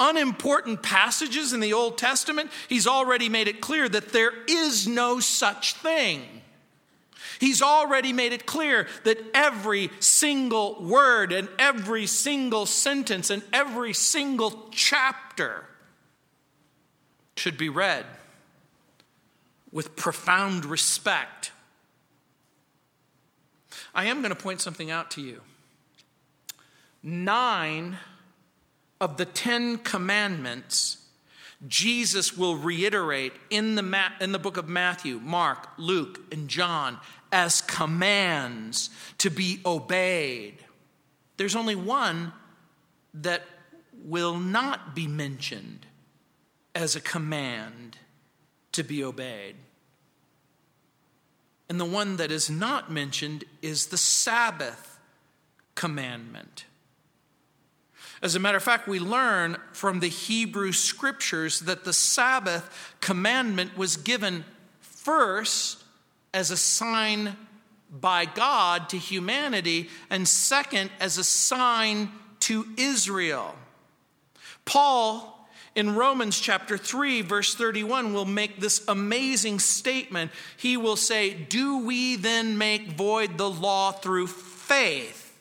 [0.00, 5.20] Unimportant passages in the Old Testament, he's already made it clear that there is no
[5.20, 6.24] such thing.
[7.38, 13.92] He's already made it clear that every single word and every single sentence and every
[13.92, 15.66] single chapter
[17.36, 18.04] should be read
[19.74, 21.50] with profound respect.
[23.92, 25.40] I am going to point something out to you.
[27.02, 27.98] Nine
[29.00, 31.04] of the Ten Commandments,
[31.66, 36.98] Jesus will reiterate in the, Ma- in the book of Matthew, Mark, Luke, and John
[37.32, 40.54] as commands to be obeyed.
[41.36, 42.32] There's only one
[43.12, 43.42] that
[44.04, 45.86] will not be mentioned
[46.76, 47.98] as a command
[48.74, 49.56] to be obeyed.
[51.68, 54.98] And the one that is not mentioned is the Sabbath
[55.74, 56.66] commandment.
[58.22, 63.76] As a matter of fact, we learn from the Hebrew scriptures that the Sabbath commandment
[63.76, 64.44] was given
[64.80, 65.82] first
[66.32, 67.36] as a sign
[67.90, 72.10] by God to humanity, and second as a sign
[72.40, 73.54] to Israel.
[74.64, 75.33] Paul
[75.74, 80.30] in Romans chapter 3, verse 31, will make this amazing statement.
[80.56, 85.36] He will say, Do we then make void the law through faith?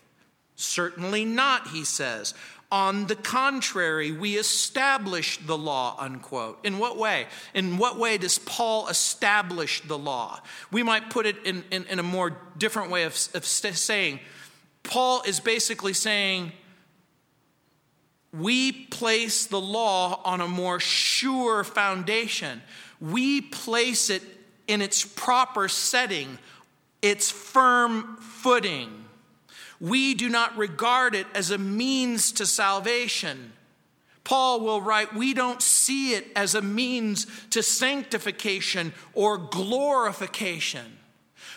[0.56, 2.34] Certainly not, he says.
[2.72, 6.58] On the contrary, we establish the law, unquote.
[6.66, 7.28] In what way?
[7.54, 10.40] In what way does Paul establish the law?
[10.72, 14.20] We might put it in, in, in a more different way of, of saying,
[14.82, 16.52] Paul is basically saying,
[18.34, 22.62] we place the law on a more sure foundation.
[23.00, 24.24] We place it
[24.68, 26.40] in its proper setting,
[27.02, 29.06] its firm footing.
[29.80, 33.54] We do not regard it as a means to salvation.
[34.24, 40.98] Paul will write, we don't see it as a means to sanctification or glorification.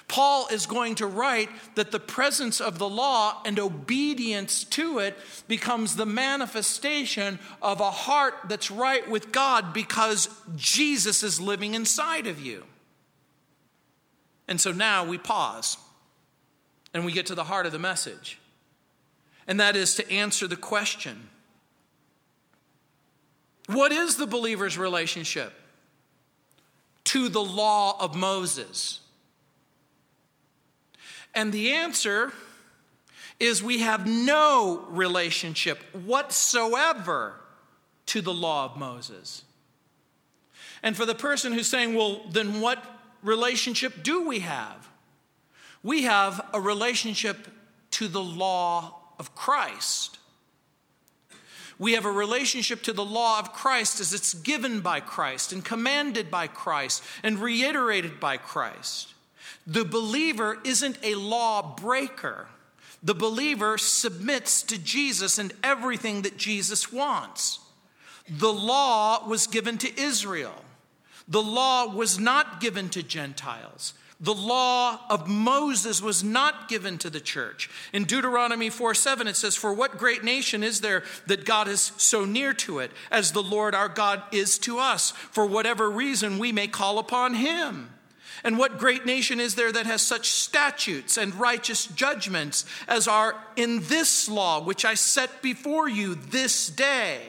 [0.08, 5.16] Paul is going to write that the presence of the law and obedience to it
[5.48, 12.28] becomes the manifestation of a heart that's right with God because Jesus is living inside
[12.28, 12.64] of you.
[14.46, 15.76] And so now we pause
[16.94, 18.38] and we get to the heart of the message.
[19.48, 21.28] And that is to answer the question
[23.66, 25.52] What is the believer's relationship
[27.04, 29.00] to the law of Moses?
[31.36, 32.32] And the answer
[33.38, 37.34] is we have no relationship whatsoever
[38.06, 39.42] to the law of Moses.
[40.82, 42.82] And for the person who's saying, well, then what
[43.22, 44.88] relationship do we have?
[45.82, 47.48] We have a relationship
[47.92, 50.18] to the law of Christ.
[51.78, 55.62] We have a relationship to the law of Christ as it's given by Christ and
[55.62, 59.12] commanded by Christ and reiterated by Christ.
[59.66, 62.48] The believer isn't a law breaker.
[63.02, 67.60] The believer submits to Jesus and everything that Jesus wants.
[68.28, 70.64] The law was given to Israel.
[71.28, 73.94] The law was not given to Gentiles.
[74.18, 77.68] The law of Moses was not given to the church.
[77.92, 81.92] In Deuteronomy 4 7, it says, For what great nation is there that God is
[81.98, 85.10] so near to it, as the Lord our God is to us?
[85.10, 87.90] For whatever reason we may call upon him.
[88.46, 93.34] And what great nation is there that has such statutes and righteous judgments as are
[93.56, 97.22] in this law, which I set before you this day?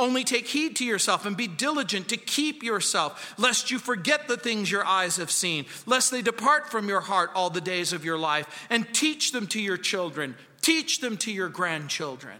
[0.00, 4.36] Only take heed to yourself and be diligent to keep yourself, lest you forget the
[4.36, 8.04] things your eyes have seen, lest they depart from your heart all the days of
[8.04, 12.38] your life, and teach them to your children, teach them to your grandchildren.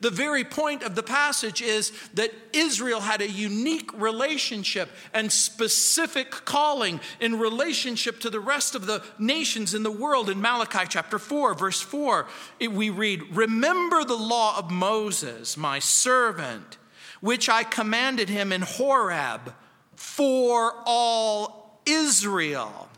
[0.00, 6.30] The very point of the passage is that Israel had a unique relationship and specific
[6.30, 10.30] calling in relationship to the rest of the nations in the world.
[10.30, 12.26] In Malachi chapter 4, verse 4,
[12.70, 16.78] we read, Remember the law of Moses, my servant,
[17.20, 19.54] which I commanded him in Horeb
[19.96, 22.88] for all Israel,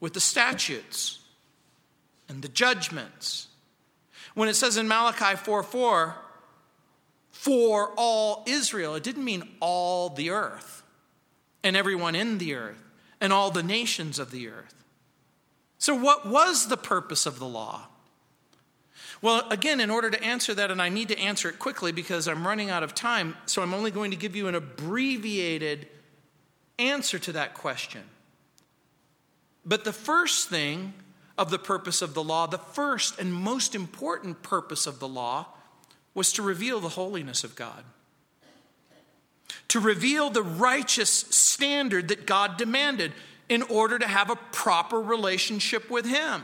[0.00, 1.20] with the statutes
[2.28, 3.48] and the judgments
[4.36, 6.14] when it says in Malachi 4 4,
[7.32, 10.82] for all Israel, it didn't mean all the earth
[11.64, 12.82] and everyone in the earth
[13.18, 14.84] and all the nations of the earth.
[15.78, 17.88] So, what was the purpose of the law?
[19.22, 22.28] Well, again, in order to answer that, and I need to answer it quickly because
[22.28, 25.88] I'm running out of time, so I'm only going to give you an abbreviated
[26.78, 28.02] answer to that question.
[29.64, 30.92] But the first thing
[31.38, 35.46] of the purpose of the law, the first and most important purpose of the law
[36.14, 37.84] was to reveal the holiness of God,
[39.68, 43.12] to reveal the righteous standard that God demanded
[43.48, 46.42] in order to have a proper relationship with Him.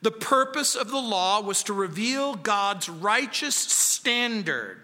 [0.00, 4.78] The purpose of the law was to reveal God's righteous standard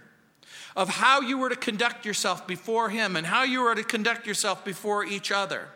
[0.74, 4.26] of how you were to conduct yourself before Him and how you were to conduct
[4.26, 5.68] yourself before each other.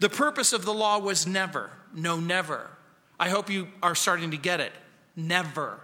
[0.00, 2.70] The purpose of the law was never, no, never.
[3.18, 4.72] I hope you are starting to get it.
[5.16, 5.80] Never.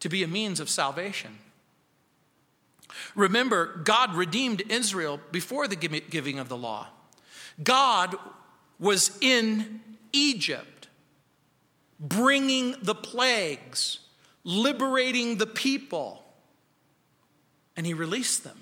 [0.00, 1.38] To be a means of salvation.
[3.14, 6.86] Remember, God redeemed Israel before the giving of the law.
[7.62, 8.16] God
[8.78, 9.80] was in
[10.12, 10.88] Egypt,
[11.98, 14.00] bringing the plagues,
[14.44, 16.24] liberating the people,
[17.76, 18.58] and he released them.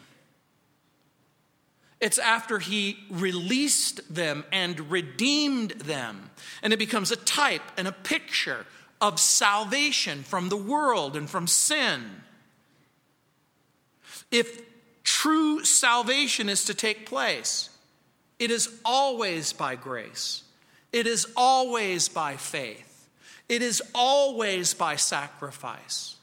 [2.00, 6.30] It's after he released them and redeemed them.
[6.62, 8.66] And it becomes a type and a picture
[9.00, 12.22] of salvation from the world and from sin.
[14.30, 14.62] If
[15.04, 17.70] true salvation is to take place,
[18.38, 20.42] it is always by grace,
[20.92, 23.08] it is always by faith,
[23.48, 26.16] it is always by sacrifice.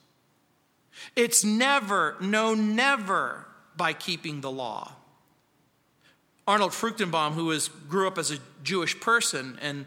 [1.15, 3.45] It's never, no, never
[3.75, 4.93] by keeping the law.
[6.47, 9.85] Arnold Fruchtenbaum, who was, grew up as a Jewish person and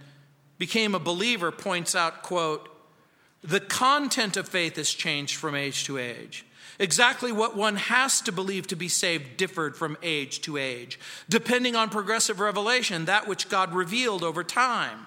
[0.58, 2.68] became a believer, points out, quote,
[3.42, 6.46] the content of faith has changed from age to age.
[6.78, 10.98] Exactly what one has to believe to be saved differed from age to age,
[11.28, 15.06] depending on progressive revelation, that which God revealed over time.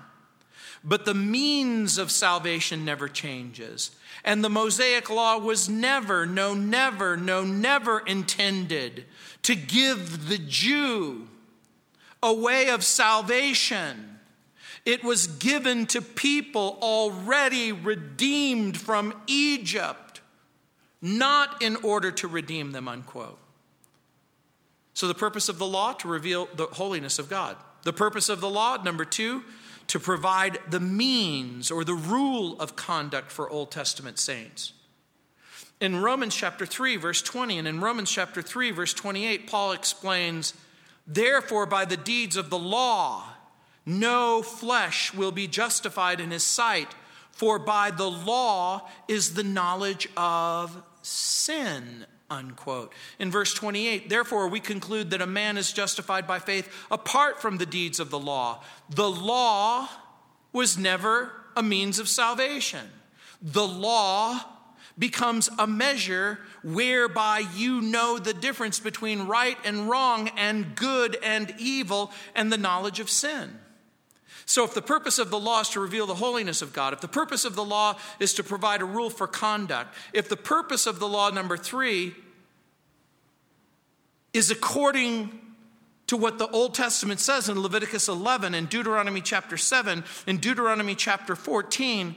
[0.83, 3.91] But the means of salvation never changes.
[4.23, 9.05] And the Mosaic law was never, no, never, no, never intended
[9.43, 11.27] to give the Jew
[12.28, 14.19] a way of salvation.
[14.86, 20.19] It was given to people already redeemed from Egypt,
[21.01, 23.39] not in order to redeem them, unquote.
[24.93, 27.55] So, the purpose of the law, to reveal the holiness of God.
[27.84, 29.43] The purpose of the law, number two,
[29.88, 34.73] to provide the means or the rule of conduct for Old Testament saints.
[35.80, 40.53] In Romans chapter 3, verse 20, and in Romans chapter 3, verse 28, Paul explains,
[41.07, 43.23] Therefore, by the deeds of the law,
[43.85, 46.93] no flesh will be justified in his sight,
[47.31, 52.93] for by the law is the knowledge of sin unquote.
[53.19, 57.57] In verse 28, therefore we conclude that a man is justified by faith apart from
[57.57, 58.63] the deeds of the law.
[58.89, 59.87] The law
[60.51, 62.89] was never a means of salvation.
[63.41, 64.41] The law
[64.97, 71.53] becomes a measure whereby you know the difference between right and wrong and good and
[71.59, 73.59] evil and the knowledge of sin.
[74.45, 77.01] So, if the purpose of the law is to reveal the holiness of God, if
[77.01, 80.87] the purpose of the law is to provide a rule for conduct, if the purpose
[80.87, 82.15] of the law, number three,
[84.33, 85.37] is according
[86.07, 90.95] to what the Old Testament says in Leviticus 11 and Deuteronomy chapter 7 and Deuteronomy
[90.95, 92.15] chapter 14,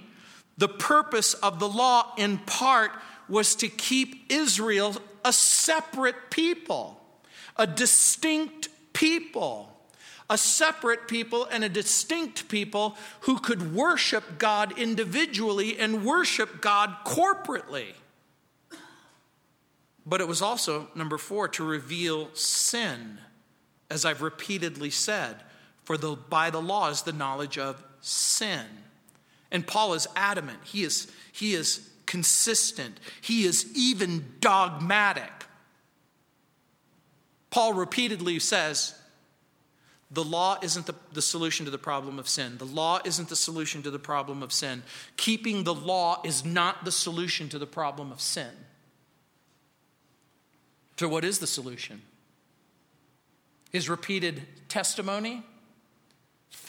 [0.60, 2.92] the purpose of the law in part
[3.28, 4.94] was to keep Israel
[5.24, 7.00] a separate people,
[7.56, 9.70] a distinct people
[10.30, 16.94] a separate people and a distinct people who could worship God individually and worship God
[17.04, 17.94] corporately.
[20.06, 23.18] But it was also, number four, to reveal sin,
[23.90, 25.42] as I've repeatedly said,
[25.82, 28.66] for the, by the law is the knowledge of sin.
[29.50, 35.30] And Paul is adamant, he is, he is consistent, he is even dogmatic.
[37.50, 38.94] Paul repeatedly says,
[40.12, 42.58] the law isn't the, the, solution to the problem of sin.
[42.58, 44.82] The law isn't the solution to the problem of sin.
[45.16, 48.50] Keeping the law is not the solution to the problem of sin.
[50.98, 52.02] So, what is the solution?
[53.70, 55.44] His repeated testimony,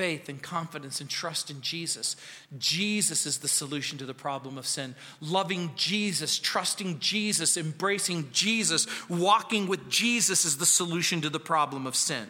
[0.02, 2.16] faith and confidence and trust in Jesus.
[2.58, 4.96] Jesus is the solution to the problem of sin.
[5.22, 11.86] Loving Jesus, trusting Jesus, embracing Jesus, walking with Jesus is the solution to the problem
[11.86, 12.26] of sin.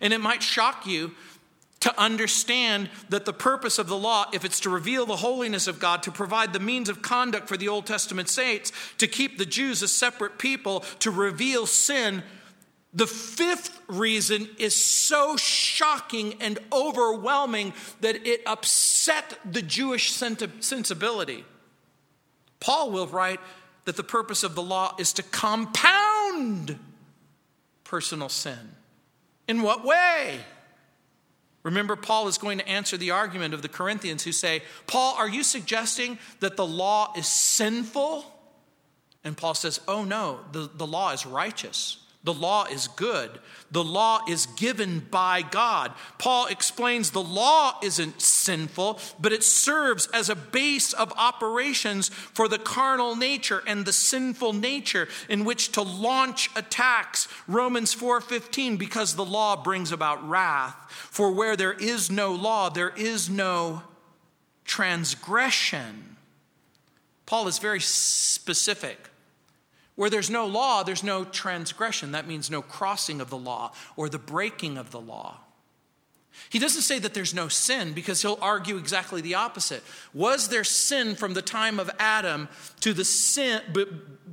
[0.00, 1.12] And it might shock you
[1.78, 5.78] to understand that the purpose of the law, if it's to reveal the holiness of
[5.78, 9.46] God, to provide the means of conduct for the Old Testament saints, to keep the
[9.46, 12.24] Jews a separate people, to reveal sin,
[12.94, 21.44] the fifth reason is so shocking and overwhelming that it upset the Jewish sensibility.
[22.60, 23.40] Paul will write
[23.84, 26.78] that the purpose of the law is to compound
[27.84, 28.58] personal sin.
[29.46, 30.40] In what way?
[31.62, 35.28] Remember, Paul is going to answer the argument of the Corinthians who say, Paul, are
[35.28, 38.24] you suggesting that the law is sinful?
[39.24, 41.98] And Paul says, Oh, no, the, the law is righteous.
[42.24, 43.38] The law is good.
[43.70, 45.92] The law is given by God.
[46.18, 52.48] Paul explains the law isn't sinful, but it serves as a base of operations for
[52.48, 57.28] the carnal nature and the sinful nature in which to launch attacks.
[57.46, 60.74] Romans 4:15 because the law brings about wrath.
[60.88, 63.84] For where there is no law, there is no
[64.64, 66.16] transgression.
[67.26, 69.07] Paul is very specific.
[69.98, 72.12] Where there's no law, there's no transgression.
[72.12, 75.38] That means no crossing of the law or the breaking of the law.
[76.50, 79.82] He doesn't say that there's no sin because he'll argue exactly the opposite.
[80.14, 83.86] Was there sin from the time of Adam to the sin b-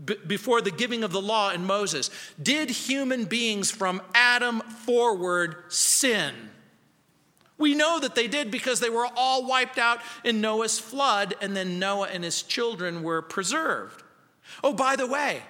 [0.05, 2.11] b- before the giving of the law in Moses?
[2.39, 6.35] Did human beings from Adam forward sin?
[7.57, 11.57] We know that they did because they were all wiped out in Noah's flood, and
[11.57, 14.03] then Noah and his children were preserved.
[14.63, 15.41] Oh, by the way,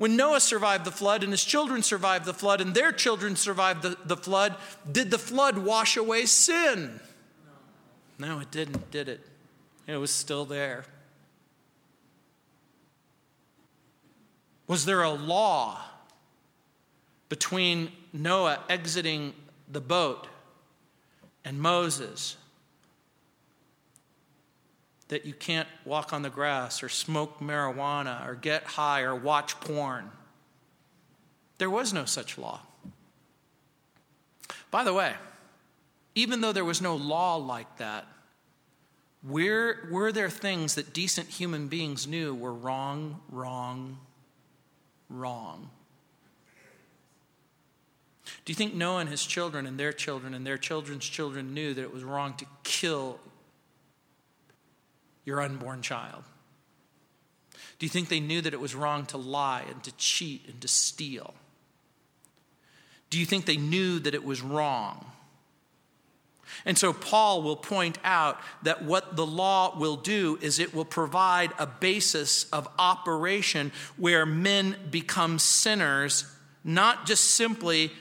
[0.00, 3.82] when Noah survived the flood and his children survived the flood and their children survived
[3.82, 4.56] the, the flood,
[4.90, 6.98] did the flood wash away sin?
[8.18, 9.20] No, it didn't, did it?
[9.86, 10.86] It was still there.
[14.66, 15.82] Was there a law
[17.28, 19.34] between Noah exiting
[19.70, 20.28] the boat
[21.44, 22.38] and Moses
[25.10, 29.58] that you can't walk on the grass or smoke marijuana or get high or watch
[29.60, 30.08] porn.
[31.58, 32.60] There was no such law.
[34.70, 35.14] By the way,
[36.14, 38.06] even though there was no law like that,
[39.24, 43.98] were, were there things that decent human beings knew were wrong, wrong,
[45.08, 45.70] wrong?
[48.44, 51.74] Do you think Noah and his children and their children and their children's children knew
[51.74, 53.18] that it was wrong to kill
[55.30, 56.24] your unborn child?
[57.78, 60.60] Do you think they knew that it was wrong to lie and to cheat and
[60.60, 61.34] to steal?
[63.08, 65.06] Do you think they knew that it was wrong?
[66.66, 70.84] And so Paul will point out that what the law will do is it will
[70.84, 76.26] provide a basis of operation where men become sinners,
[76.64, 77.92] not just simply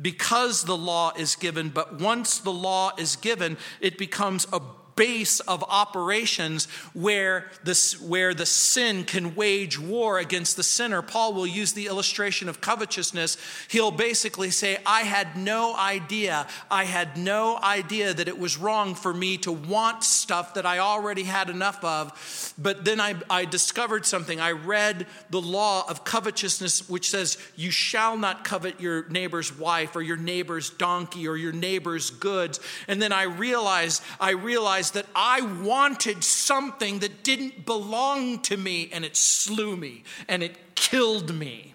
[0.00, 4.60] because the law is given, but once the law is given, it becomes a
[4.96, 11.02] base of operations where, this, where the sin can wage war against the sinner.
[11.02, 13.36] Paul will use the illustration of covetousness.
[13.68, 18.94] He'll basically say, I had no idea, I had no idea that it was wrong
[18.94, 22.54] for me to want stuff that I already had enough of.
[22.58, 24.40] But then I, I discovered something.
[24.40, 29.96] I read the law of covetousness, which says, You shall not covet your neighbor's wife
[29.96, 32.60] or your neighbor's donkey or your neighbor's goods.
[32.88, 38.90] And then I realized, I realized that I wanted something that didn't belong to me
[38.92, 41.74] and it slew me and it killed me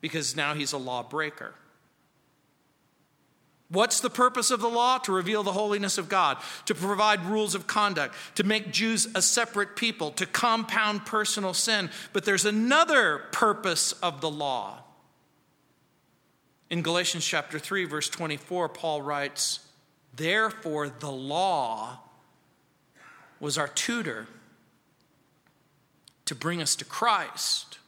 [0.00, 1.54] because now he's a lawbreaker.
[3.70, 4.98] What's the purpose of the law?
[4.98, 9.22] To reveal the holiness of God, to provide rules of conduct, to make Jews a
[9.22, 11.88] separate people, to compound personal sin.
[12.12, 14.82] But there's another purpose of the law.
[16.68, 19.60] In Galatians chapter 3, verse 24, Paul writes,
[20.14, 22.00] Therefore, the law
[23.40, 24.26] was our tutor
[26.26, 27.78] to bring us to Christ,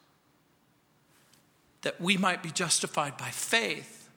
[1.83, 4.09] that we might be justified by faith.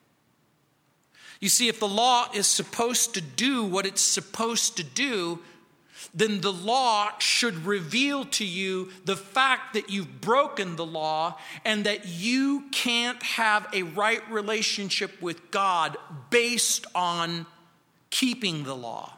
[1.40, 5.40] You see, if the law is supposed to do what it's supposed to do,
[6.14, 11.84] then the law should reveal to you the fact that you've broken the law and
[11.84, 15.96] that you can't have a right relationship with God
[16.30, 17.46] based on
[18.10, 19.15] keeping the law.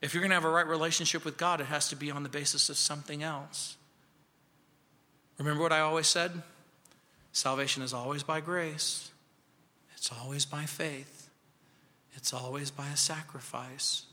[0.00, 2.22] If you're going to have a right relationship with God, it has to be on
[2.22, 3.76] the basis of something else.
[5.38, 6.42] Remember what I always said?
[7.32, 9.10] Salvation is always by grace,
[9.96, 11.30] it's always by faith,
[12.14, 14.04] it's always by a sacrifice.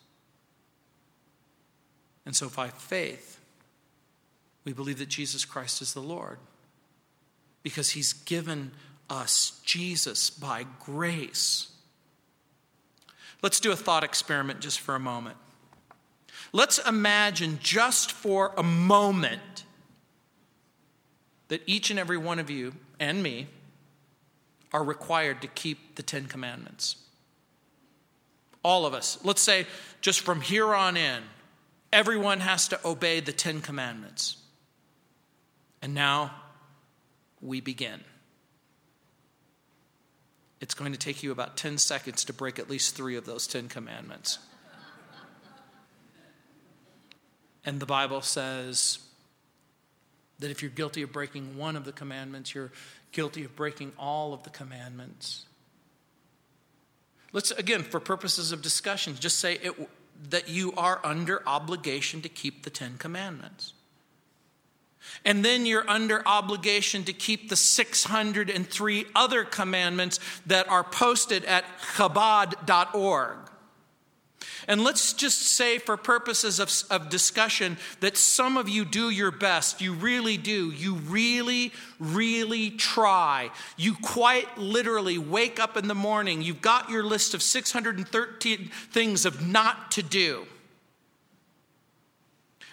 [2.25, 3.39] And so, by faith,
[4.63, 6.39] we believe that Jesus Christ is the Lord
[7.61, 8.71] because he's given
[9.09, 11.71] us Jesus by grace.
[13.43, 15.37] Let's do a thought experiment just for a moment.
[16.53, 19.65] Let's imagine just for a moment
[21.47, 23.47] that each and every one of you and me
[24.73, 26.97] are required to keep the Ten Commandments.
[28.63, 29.19] All of us.
[29.23, 29.67] Let's say
[30.01, 31.23] just from here on in,
[31.93, 34.37] everyone has to obey the Ten Commandments.
[35.81, 36.31] And now
[37.41, 38.01] we begin.
[40.59, 43.45] It's going to take you about 10 seconds to break at least three of those
[43.45, 44.39] Ten Commandments.
[47.65, 48.99] And the Bible says
[50.39, 52.71] that if you're guilty of breaking one of the commandments, you're
[53.11, 55.45] guilty of breaking all of the commandments.
[57.33, 59.73] Let's, again, for purposes of discussion, just say it,
[60.29, 63.73] that you are under obligation to keep the Ten Commandments.
[65.23, 71.65] And then you're under obligation to keep the 603 other commandments that are posted at
[71.95, 73.37] Chabad.org.
[74.67, 79.31] And let's just say, for purposes of, of, discussion, that some of you do your
[79.31, 79.81] best.
[79.81, 80.71] You really do.
[80.71, 83.51] You really, really try.
[83.77, 89.25] You quite literally wake up in the morning, you've got your list of 613 things
[89.25, 90.47] of not to do.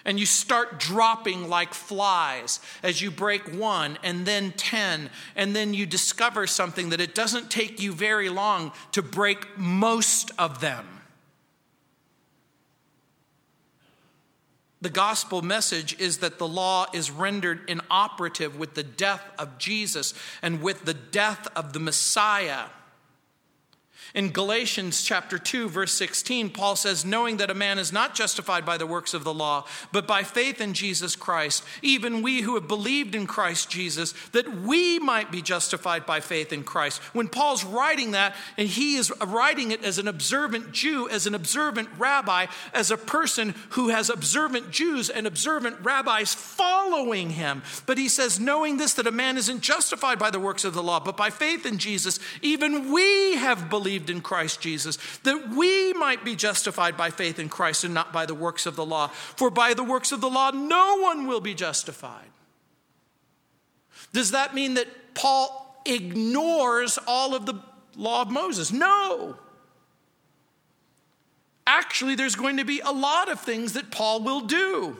[0.05, 5.75] And you start dropping like flies as you break one and then 10, and then
[5.75, 11.01] you discover something that it doesn't take you very long to break most of them.
[14.83, 20.12] The gospel message is that the law is rendered inoperative with the death of Jesus
[20.43, 22.64] and with the death of the Messiah.
[24.14, 28.66] In Galatians chapter 2 verse 16 Paul says knowing that a man is not justified
[28.66, 32.54] by the works of the law but by faith in Jesus Christ even we who
[32.54, 37.00] have believed in Christ Jesus that we might be justified by faith in Christ.
[37.14, 41.34] When Paul's writing that and he is writing it as an observant Jew as an
[41.34, 47.62] observant rabbi as a person who has observant Jews and observant rabbis following him.
[47.86, 50.82] But he says knowing this that a man isn't justified by the works of the
[50.82, 55.50] law but by faith in Jesus even we have believed believed in Christ Jesus, that
[55.50, 58.84] we might be justified by faith in Christ and not by the works of the
[58.84, 59.09] law.
[59.09, 62.30] For by the works of the law, no one will be justified.
[64.12, 67.55] Does that mean that Paul ignores all of the
[67.96, 68.72] law of Moses?
[68.72, 69.36] No.
[71.66, 74.96] Actually, there's going to be a lot of things that Paul will do.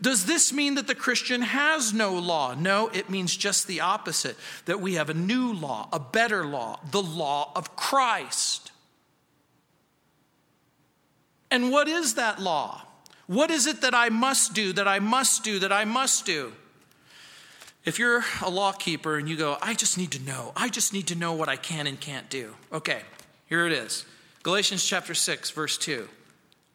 [0.00, 2.54] Does this mean that the Christian has no law?
[2.54, 6.80] No, it means just the opposite that we have a new law, a better law,
[6.90, 8.72] the law of Christ.
[11.50, 12.82] And what is that law?
[13.26, 16.52] What is it that I must do, that I must do, that I must do?
[17.84, 20.92] If you're a law keeper and you go, I just need to know, I just
[20.92, 22.54] need to know what I can and can't do.
[22.72, 23.02] Okay,
[23.46, 24.06] here it is
[24.42, 26.08] Galatians chapter 6, verse 2.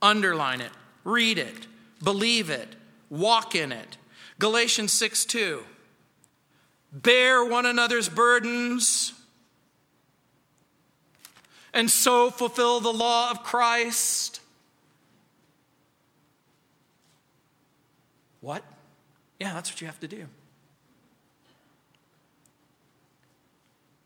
[0.02, 0.72] Underline it,
[1.04, 1.68] read it,
[2.04, 2.76] believe it,
[3.10, 3.98] walk in it.
[4.40, 5.64] Galatians 6 2.
[6.92, 9.14] Bear one another's burdens
[11.74, 14.42] and so fulfill the law of Christ.
[18.42, 18.64] What?
[19.40, 20.26] Yeah, that's what you have to do.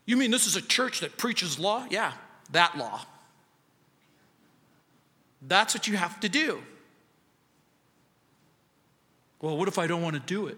[0.04, 1.86] You mean this is a church that preaches law?
[1.88, 2.12] Yeah,
[2.50, 3.06] that law.
[5.40, 6.62] That's what you have to do.
[9.42, 10.56] Well, what if I don't want to do it?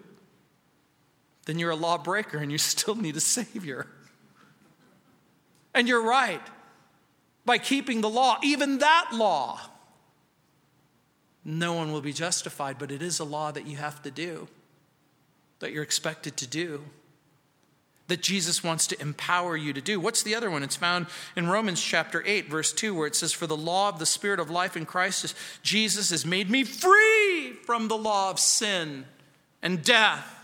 [1.47, 3.89] Then you're a lawbreaker and you still need a Savior.
[5.74, 6.43] And you're right.
[7.45, 9.61] By keeping the law, even that law,
[11.45, 14.49] no one will be justified, but it is a law that you have to do,
[15.59, 16.85] that you're expected to do
[18.09, 19.99] that Jesus wants to empower you to do.
[19.99, 20.63] What's the other one?
[20.63, 23.99] It's found in Romans chapter 8, verse 2, where it says, For the law of
[23.99, 28.39] the Spirit of life in Christ Jesus has made me free from the law of
[28.39, 29.07] sin
[29.63, 30.43] and death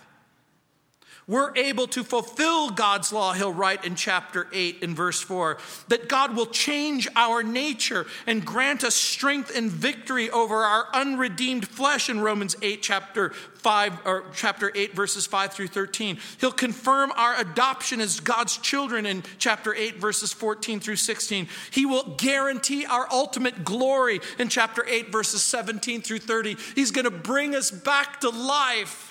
[1.31, 6.09] we're able to fulfill God's law, he'll write in chapter 8 in verse 4, that
[6.09, 12.11] God will change our nature and grant us strength and victory over our unredeemed flesh
[12.11, 16.18] in Romans 8, chapter 5, or chapter 8, verses 5 through 13.
[16.41, 21.47] He'll confirm our adoption as God's children in chapter 8, verses 14 through 16.
[21.70, 26.57] He will guarantee our ultimate glory in chapter 8, verses 17 through 30.
[26.74, 29.10] He's going to bring us back to life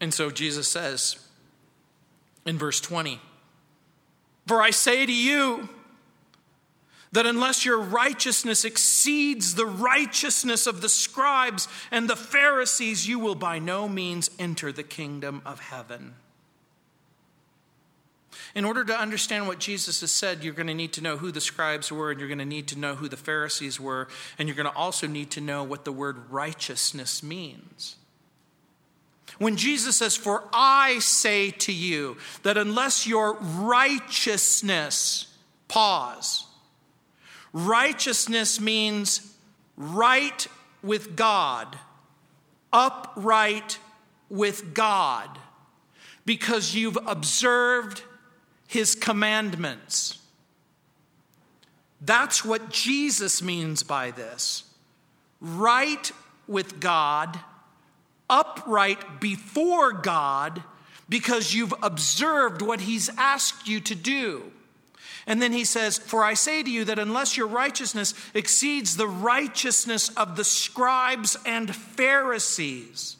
[0.00, 1.16] And so Jesus says
[2.46, 3.20] in verse 20,
[4.46, 5.68] For I say to you,
[7.12, 13.34] that unless your righteousness exceeds the righteousness of the scribes and the Pharisees, you will
[13.34, 16.14] by no means enter the kingdom of heaven.
[18.54, 21.30] In order to understand what Jesus has said, you're going to need to know who
[21.30, 24.48] the scribes were, and you're going to need to know who the Pharisees were, and
[24.48, 27.96] you're going to also need to know what the word righteousness means.
[29.40, 35.34] When Jesus says, For I say to you that unless your righteousness,
[35.66, 36.44] pause,
[37.50, 39.34] righteousness means
[39.78, 40.46] right
[40.82, 41.78] with God,
[42.70, 43.78] upright
[44.28, 45.38] with God,
[46.26, 48.02] because you've observed
[48.68, 50.18] his commandments.
[52.02, 54.64] That's what Jesus means by this.
[55.40, 56.12] Right
[56.46, 57.40] with God
[58.30, 60.62] upright before God
[61.08, 64.50] because you've observed what He's asked you to do.
[65.26, 69.06] And then he says, For I say to you that unless your righteousness exceeds the
[69.06, 73.16] righteousness of the scribes and Pharisees,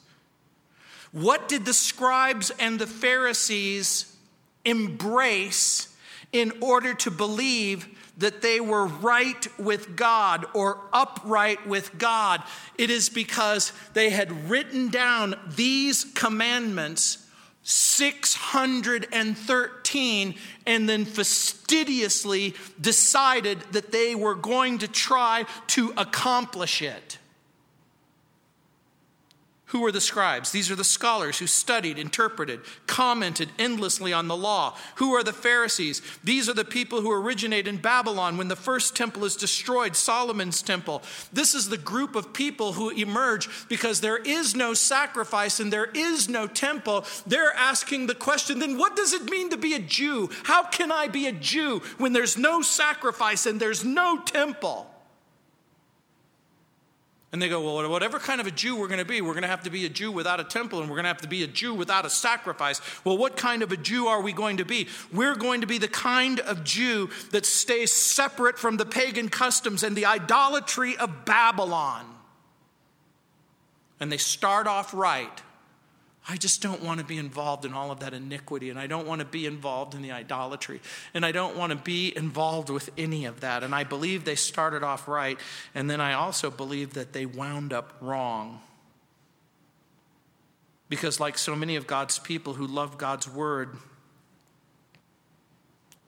[1.12, 4.16] what did the scribes and the Pharisees
[4.64, 5.94] embrace
[6.32, 7.86] in order to believe
[8.20, 12.44] that they were right with God or upright with God.
[12.78, 17.26] It is because they had written down these commandments
[17.62, 20.34] 613
[20.66, 27.18] and then fastidiously decided that they were going to try to accomplish it.
[29.70, 30.50] Who were the scribes?
[30.50, 34.76] These are the scholars who studied, interpreted, commented endlessly on the law.
[34.96, 36.02] Who are the Pharisees?
[36.24, 40.60] These are the people who originate in Babylon when the first temple is destroyed, Solomon's
[40.60, 41.04] temple.
[41.32, 45.90] This is the group of people who emerge because there is no sacrifice and there
[45.94, 47.04] is no temple.
[47.24, 50.30] They're asking the question then what does it mean to be a Jew?
[50.42, 54.89] How can I be a Jew when there's no sacrifice and there's no temple?
[57.32, 59.42] And they go, well, whatever kind of a Jew we're going to be, we're going
[59.42, 61.28] to have to be a Jew without a temple and we're going to have to
[61.28, 62.80] be a Jew without a sacrifice.
[63.04, 64.88] Well, what kind of a Jew are we going to be?
[65.12, 69.84] We're going to be the kind of Jew that stays separate from the pagan customs
[69.84, 72.04] and the idolatry of Babylon.
[74.00, 75.42] And they start off right
[76.30, 79.04] I just don't want to be involved in all of that iniquity, and I don't
[79.04, 80.80] want to be involved in the idolatry,
[81.12, 83.64] and I don't want to be involved with any of that.
[83.64, 85.40] And I believe they started off right,
[85.74, 88.60] and then I also believe that they wound up wrong.
[90.88, 93.76] Because, like so many of God's people who love God's word,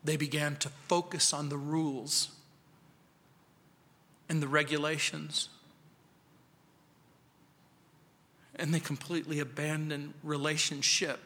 [0.04, 2.28] they began to focus on the rules
[4.28, 5.48] and the regulations
[8.56, 11.20] and they completely abandon relationship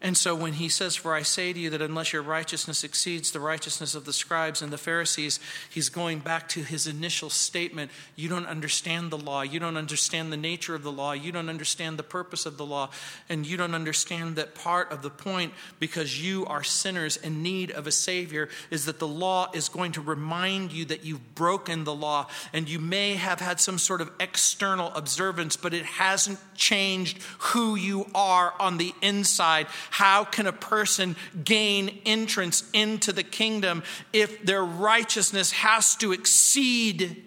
[0.00, 3.30] And so when he says, For I say to you that unless your righteousness exceeds
[3.30, 5.40] the righteousness of the scribes and the Pharisees,
[5.70, 7.90] he's going back to his initial statement.
[8.14, 9.42] You don't understand the law.
[9.42, 11.12] You don't understand the nature of the law.
[11.12, 12.90] You don't understand the purpose of the law.
[13.28, 17.70] And you don't understand that part of the point, because you are sinners in need
[17.70, 21.84] of a Savior, is that the law is going to remind you that you've broken
[21.84, 22.26] the law.
[22.52, 27.76] And you may have had some sort of external observance, but it hasn't changed who
[27.76, 33.82] you are on the inside how can a person gain entrance into the kingdom
[34.12, 37.24] if their righteousness has to exceed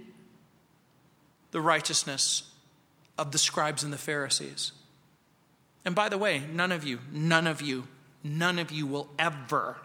[1.52, 2.44] the righteousness
[3.18, 4.72] of the scribes and the Pharisees?
[5.86, 7.88] And by the way, none of you, none of you,
[8.24, 9.78] none of you will ever,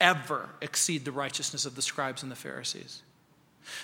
[0.00, 3.02] ever exceed the righteousness of the scribes and the Pharisees.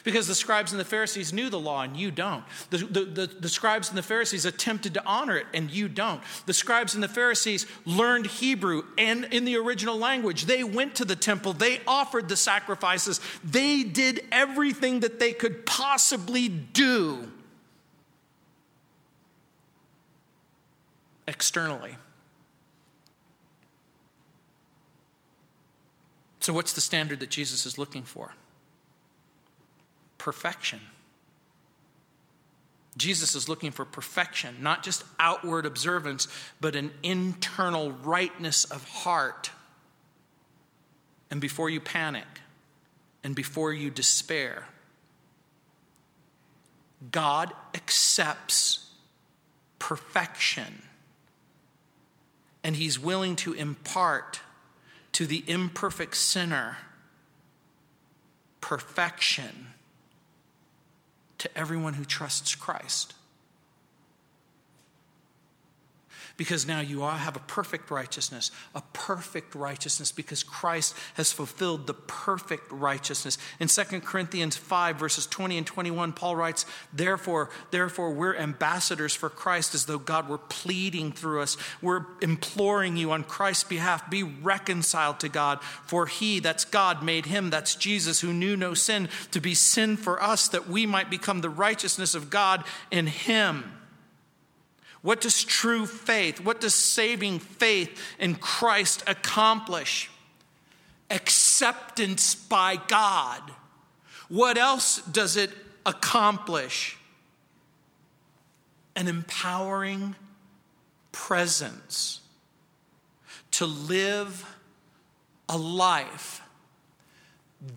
[0.02, 2.44] Because the scribes and the Pharisees knew the law and you don't.
[2.70, 6.22] The, the, the, the, scribes and the Pharisees attempted to honor it and you don't.
[6.46, 10.46] The scribes and the Pharisees learned Hebrew and in the original language.
[10.46, 15.66] They went to the temple, they offered the sacrifices, they did everything that they could
[15.66, 17.30] possibly do
[21.26, 21.96] externally.
[26.40, 28.34] So, what's the standard that Jesus is looking for?
[30.24, 30.80] Perfection.
[32.96, 36.28] Jesus is looking for perfection, not just outward observance,
[36.62, 39.50] but an internal rightness of heart.
[41.30, 42.24] And before you panic
[43.22, 44.66] and before you despair,
[47.12, 48.88] God accepts
[49.78, 50.84] perfection.
[52.62, 54.40] And He's willing to impart
[55.12, 56.78] to the imperfect sinner
[58.62, 59.73] perfection
[61.44, 63.12] to everyone who trusts Christ.
[66.36, 71.86] Because now you all have a perfect righteousness, a perfect righteousness because Christ has fulfilled
[71.86, 73.38] the perfect righteousness.
[73.60, 79.30] In 2 Corinthians 5 verses 20 and 21 Paul writes, "Therefore, therefore we're ambassadors for
[79.30, 81.56] Christ as though God were pleading through us.
[81.80, 87.26] We're imploring you on Christ's behalf, be reconciled to God, for he, that's God, made
[87.26, 91.10] him, that's Jesus who knew no sin, to be sin for us that we might
[91.10, 93.83] become the righteousness of God in him."
[95.04, 100.10] What does true faith, what does saving faith in Christ accomplish?
[101.10, 103.42] Acceptance by God.
[104.30, 105.50] What else does it
[105.84, 106.96] accomplish?
[108.96, 110.16] An empowering
[111.12, 112.22] presence
[113.50, 114.56] to live
[115.50, 116.40] a life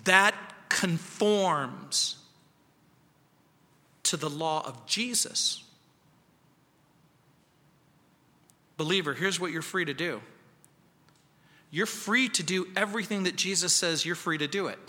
[0.06, 0.34] that
[0.70, 2.16] conforms
[4.04, 5.66] to the law of Jesus.
[8.78, 10.22] Believer, here's what you're free to do
[11.70, 14.80] you're free to do everything that Jesus says you're free to do it.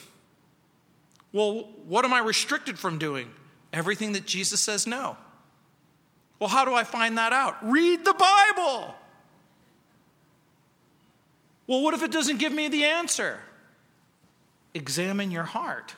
[1.32, 3.30] Well, what am I restricted from doing?
[3.72, 5.16] Everything that Jesus says no.
[6.38, 7.56] Well, how do I find that out?
[7.62, 8.94] Read the Bible.
[11.66, 13.40] Well, what if it doesn't give me the answer?
[14.72, 15.94] Examine your heart.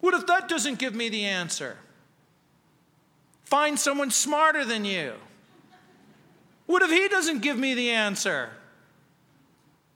[0.00, 1.76] What if that doesn't give me the answer?
[3.48, 5.14] Find someone smarter than you.
[6.66, 8.50] What if he doesn't give me the answer?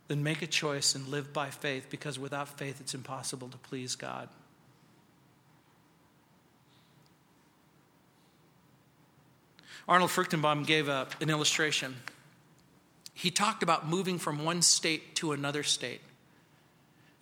[0.09, 3.94] Then make a choice and live by faith because without faith it's impossible to please
[3.94, 4.30] God.
[9.86, 11.96] Arnold Fruchtenbaum gave a, an illustration.
[13.12, 16.00] He talked about moving from one state to another state.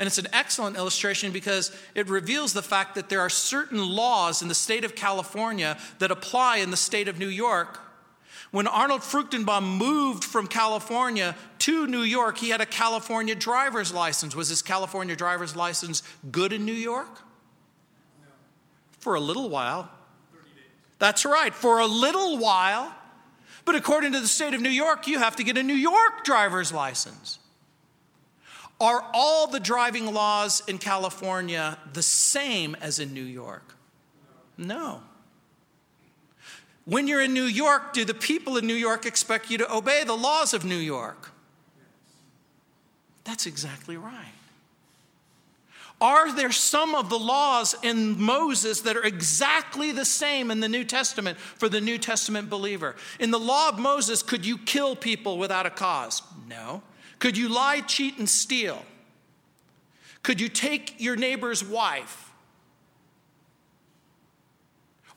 [0.00, 4.40] And it's an excellent illustration because it reveals the fact that there are certain laws
[4.40, 7.78] in the state of California that apply in the state of New York.
[8.50, 14.34] When Arnold Fruchtenbaum moved from California to New York, he had a California driver's license.
[14.34, 17.20] Was his California driver's license good in New York?
[18.22, 18.28] No.
[19.00, 19.90] For a little while.
[20.98, 22.90] That's right, for a little while.
[23.66, 26.24] But according to the state of New York, you have to get a New York
[26.24, 27.38] driver's license.
[28.80, 33.74] Are all the driving laws in California the same as in New York?
[34.56, 35.02] No.
[36.86, 40.02] When you're in New York, do the people in New York expect you to obey
[40.04, 41.30] the laws of New York?
[43.24, 44.32] That's exactly right.
[46.00, 50.68] Are there some of the laws in Moses that are exactly the same in the
[50.68, 52.96] New Testament for the New Testament believer?
[53.18, 56.22] In the law of Moses, could you kill people without a cause?
[56.48, 56.82] No.
[57.20, 58.84] Could you lie, cheat, and steal?
[60.22, 62.32] Could you take your neighbor's wife?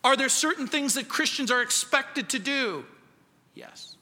[0.03, 2.85] Are there certain things that Christians are expected to do?
[3.55, 3.95] Yes.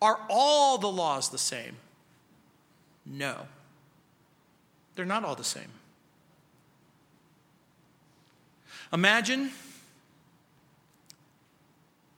[0.00, 1.76] Are all the laws the same?
[3.04, 3.46] No.
[4.94, 5.68] They're not all the same.
[8.92, 9.50] Imagine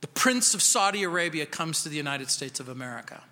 [0.00, 3.22] the Prince of Saudi Arabia comes to the United States of America.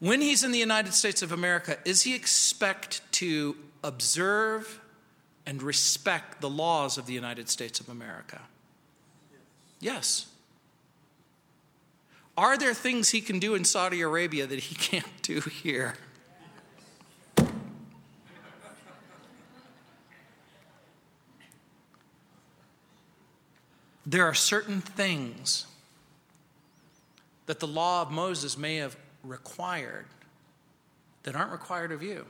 [0.00, 4.80] When he's in the United States of America, is he expect to observe
[5.44, 8.40] and respect the laws of the United States of America?
[9.80, 10.26] Yes.
[12.36, 15.94] Are there things he can do in Saudi Arabia that he can't do here?
[24.06, 25.66] There are certain things
[27.44, 30.06] that the law of Moses may have required
[31.24, 32.24] that aren't required of you.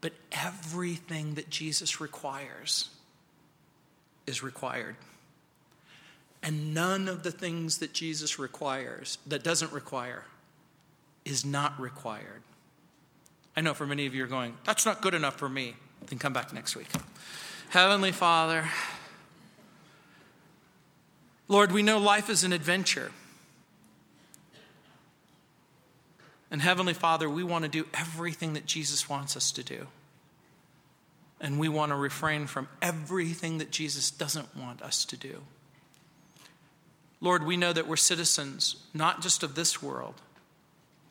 [0.00, 2.90] But everything that Jesus requires
[4.26, 4.96] is required.
[6.42, 10.24] And none of the things that Jesus requires, that doesn't require,
[11.24, 12.42] is not required.
[13.56, 15.74] I know for many of you are going, that's not good enough for me.
[16.06, 16.88] Then come back next week.
[17.70, 18.68] Heavenly Father,
[21.48, 23.10] Lord, we know life is an adventure.
[26.54, 29.88] And Heavenly Father, we want to do everything that Jesus wants us to do.
[31.40, 35.40] And we want to refrain from everything that Jesus doesn't want us to do.
[37.20, 40.14] Lord, we know that we're citizens not just of this world,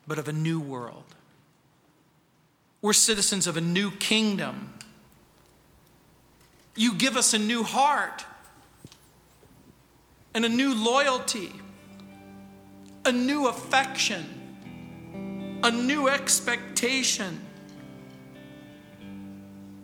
[0.06, 1.04] but of a new world.
[2.80, 4.72] We're citizens of a new kingdom
[6.74, 8.24] you give us a new heart
[10.32, 11.52] and a new loyalty,
[13.04, 14.43] a new affection,
[15.64, 17.40] a new expectation.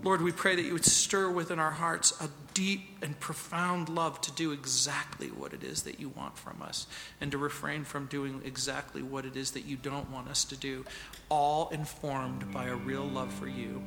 [0.03, 4.21] Lord, we pray that you would stir within our hearts a deep and profound love
[4.21, 6.87] to do exactly what it is that you want from us
[7.19, 10.57] and to refrain from doing exactly what it is that you don't want us to
[10.57, 10.85] do,
[11.31, 13.83] all informed by a real love for you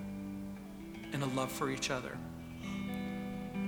[1.13, 2.17] and a love for each other.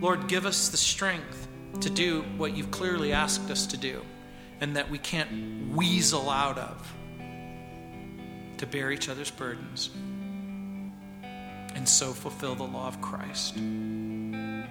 [0.01, 1.47] Lord, give us the strength
[1.79, 4.01] to do what you've clearly asked us to do
[4.61, 6.94] and that we can't weasel out of
[8.57, 9.89] to bear each other's burdens
[11.75, 13.57] and so fulfill the law of Christ.
[13.57, 14.65] In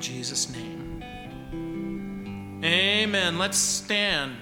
[0.00, 1.02] Jesus' name.
[2.62, 3.38] Amen.
[3.38, 4.36] Let's stand.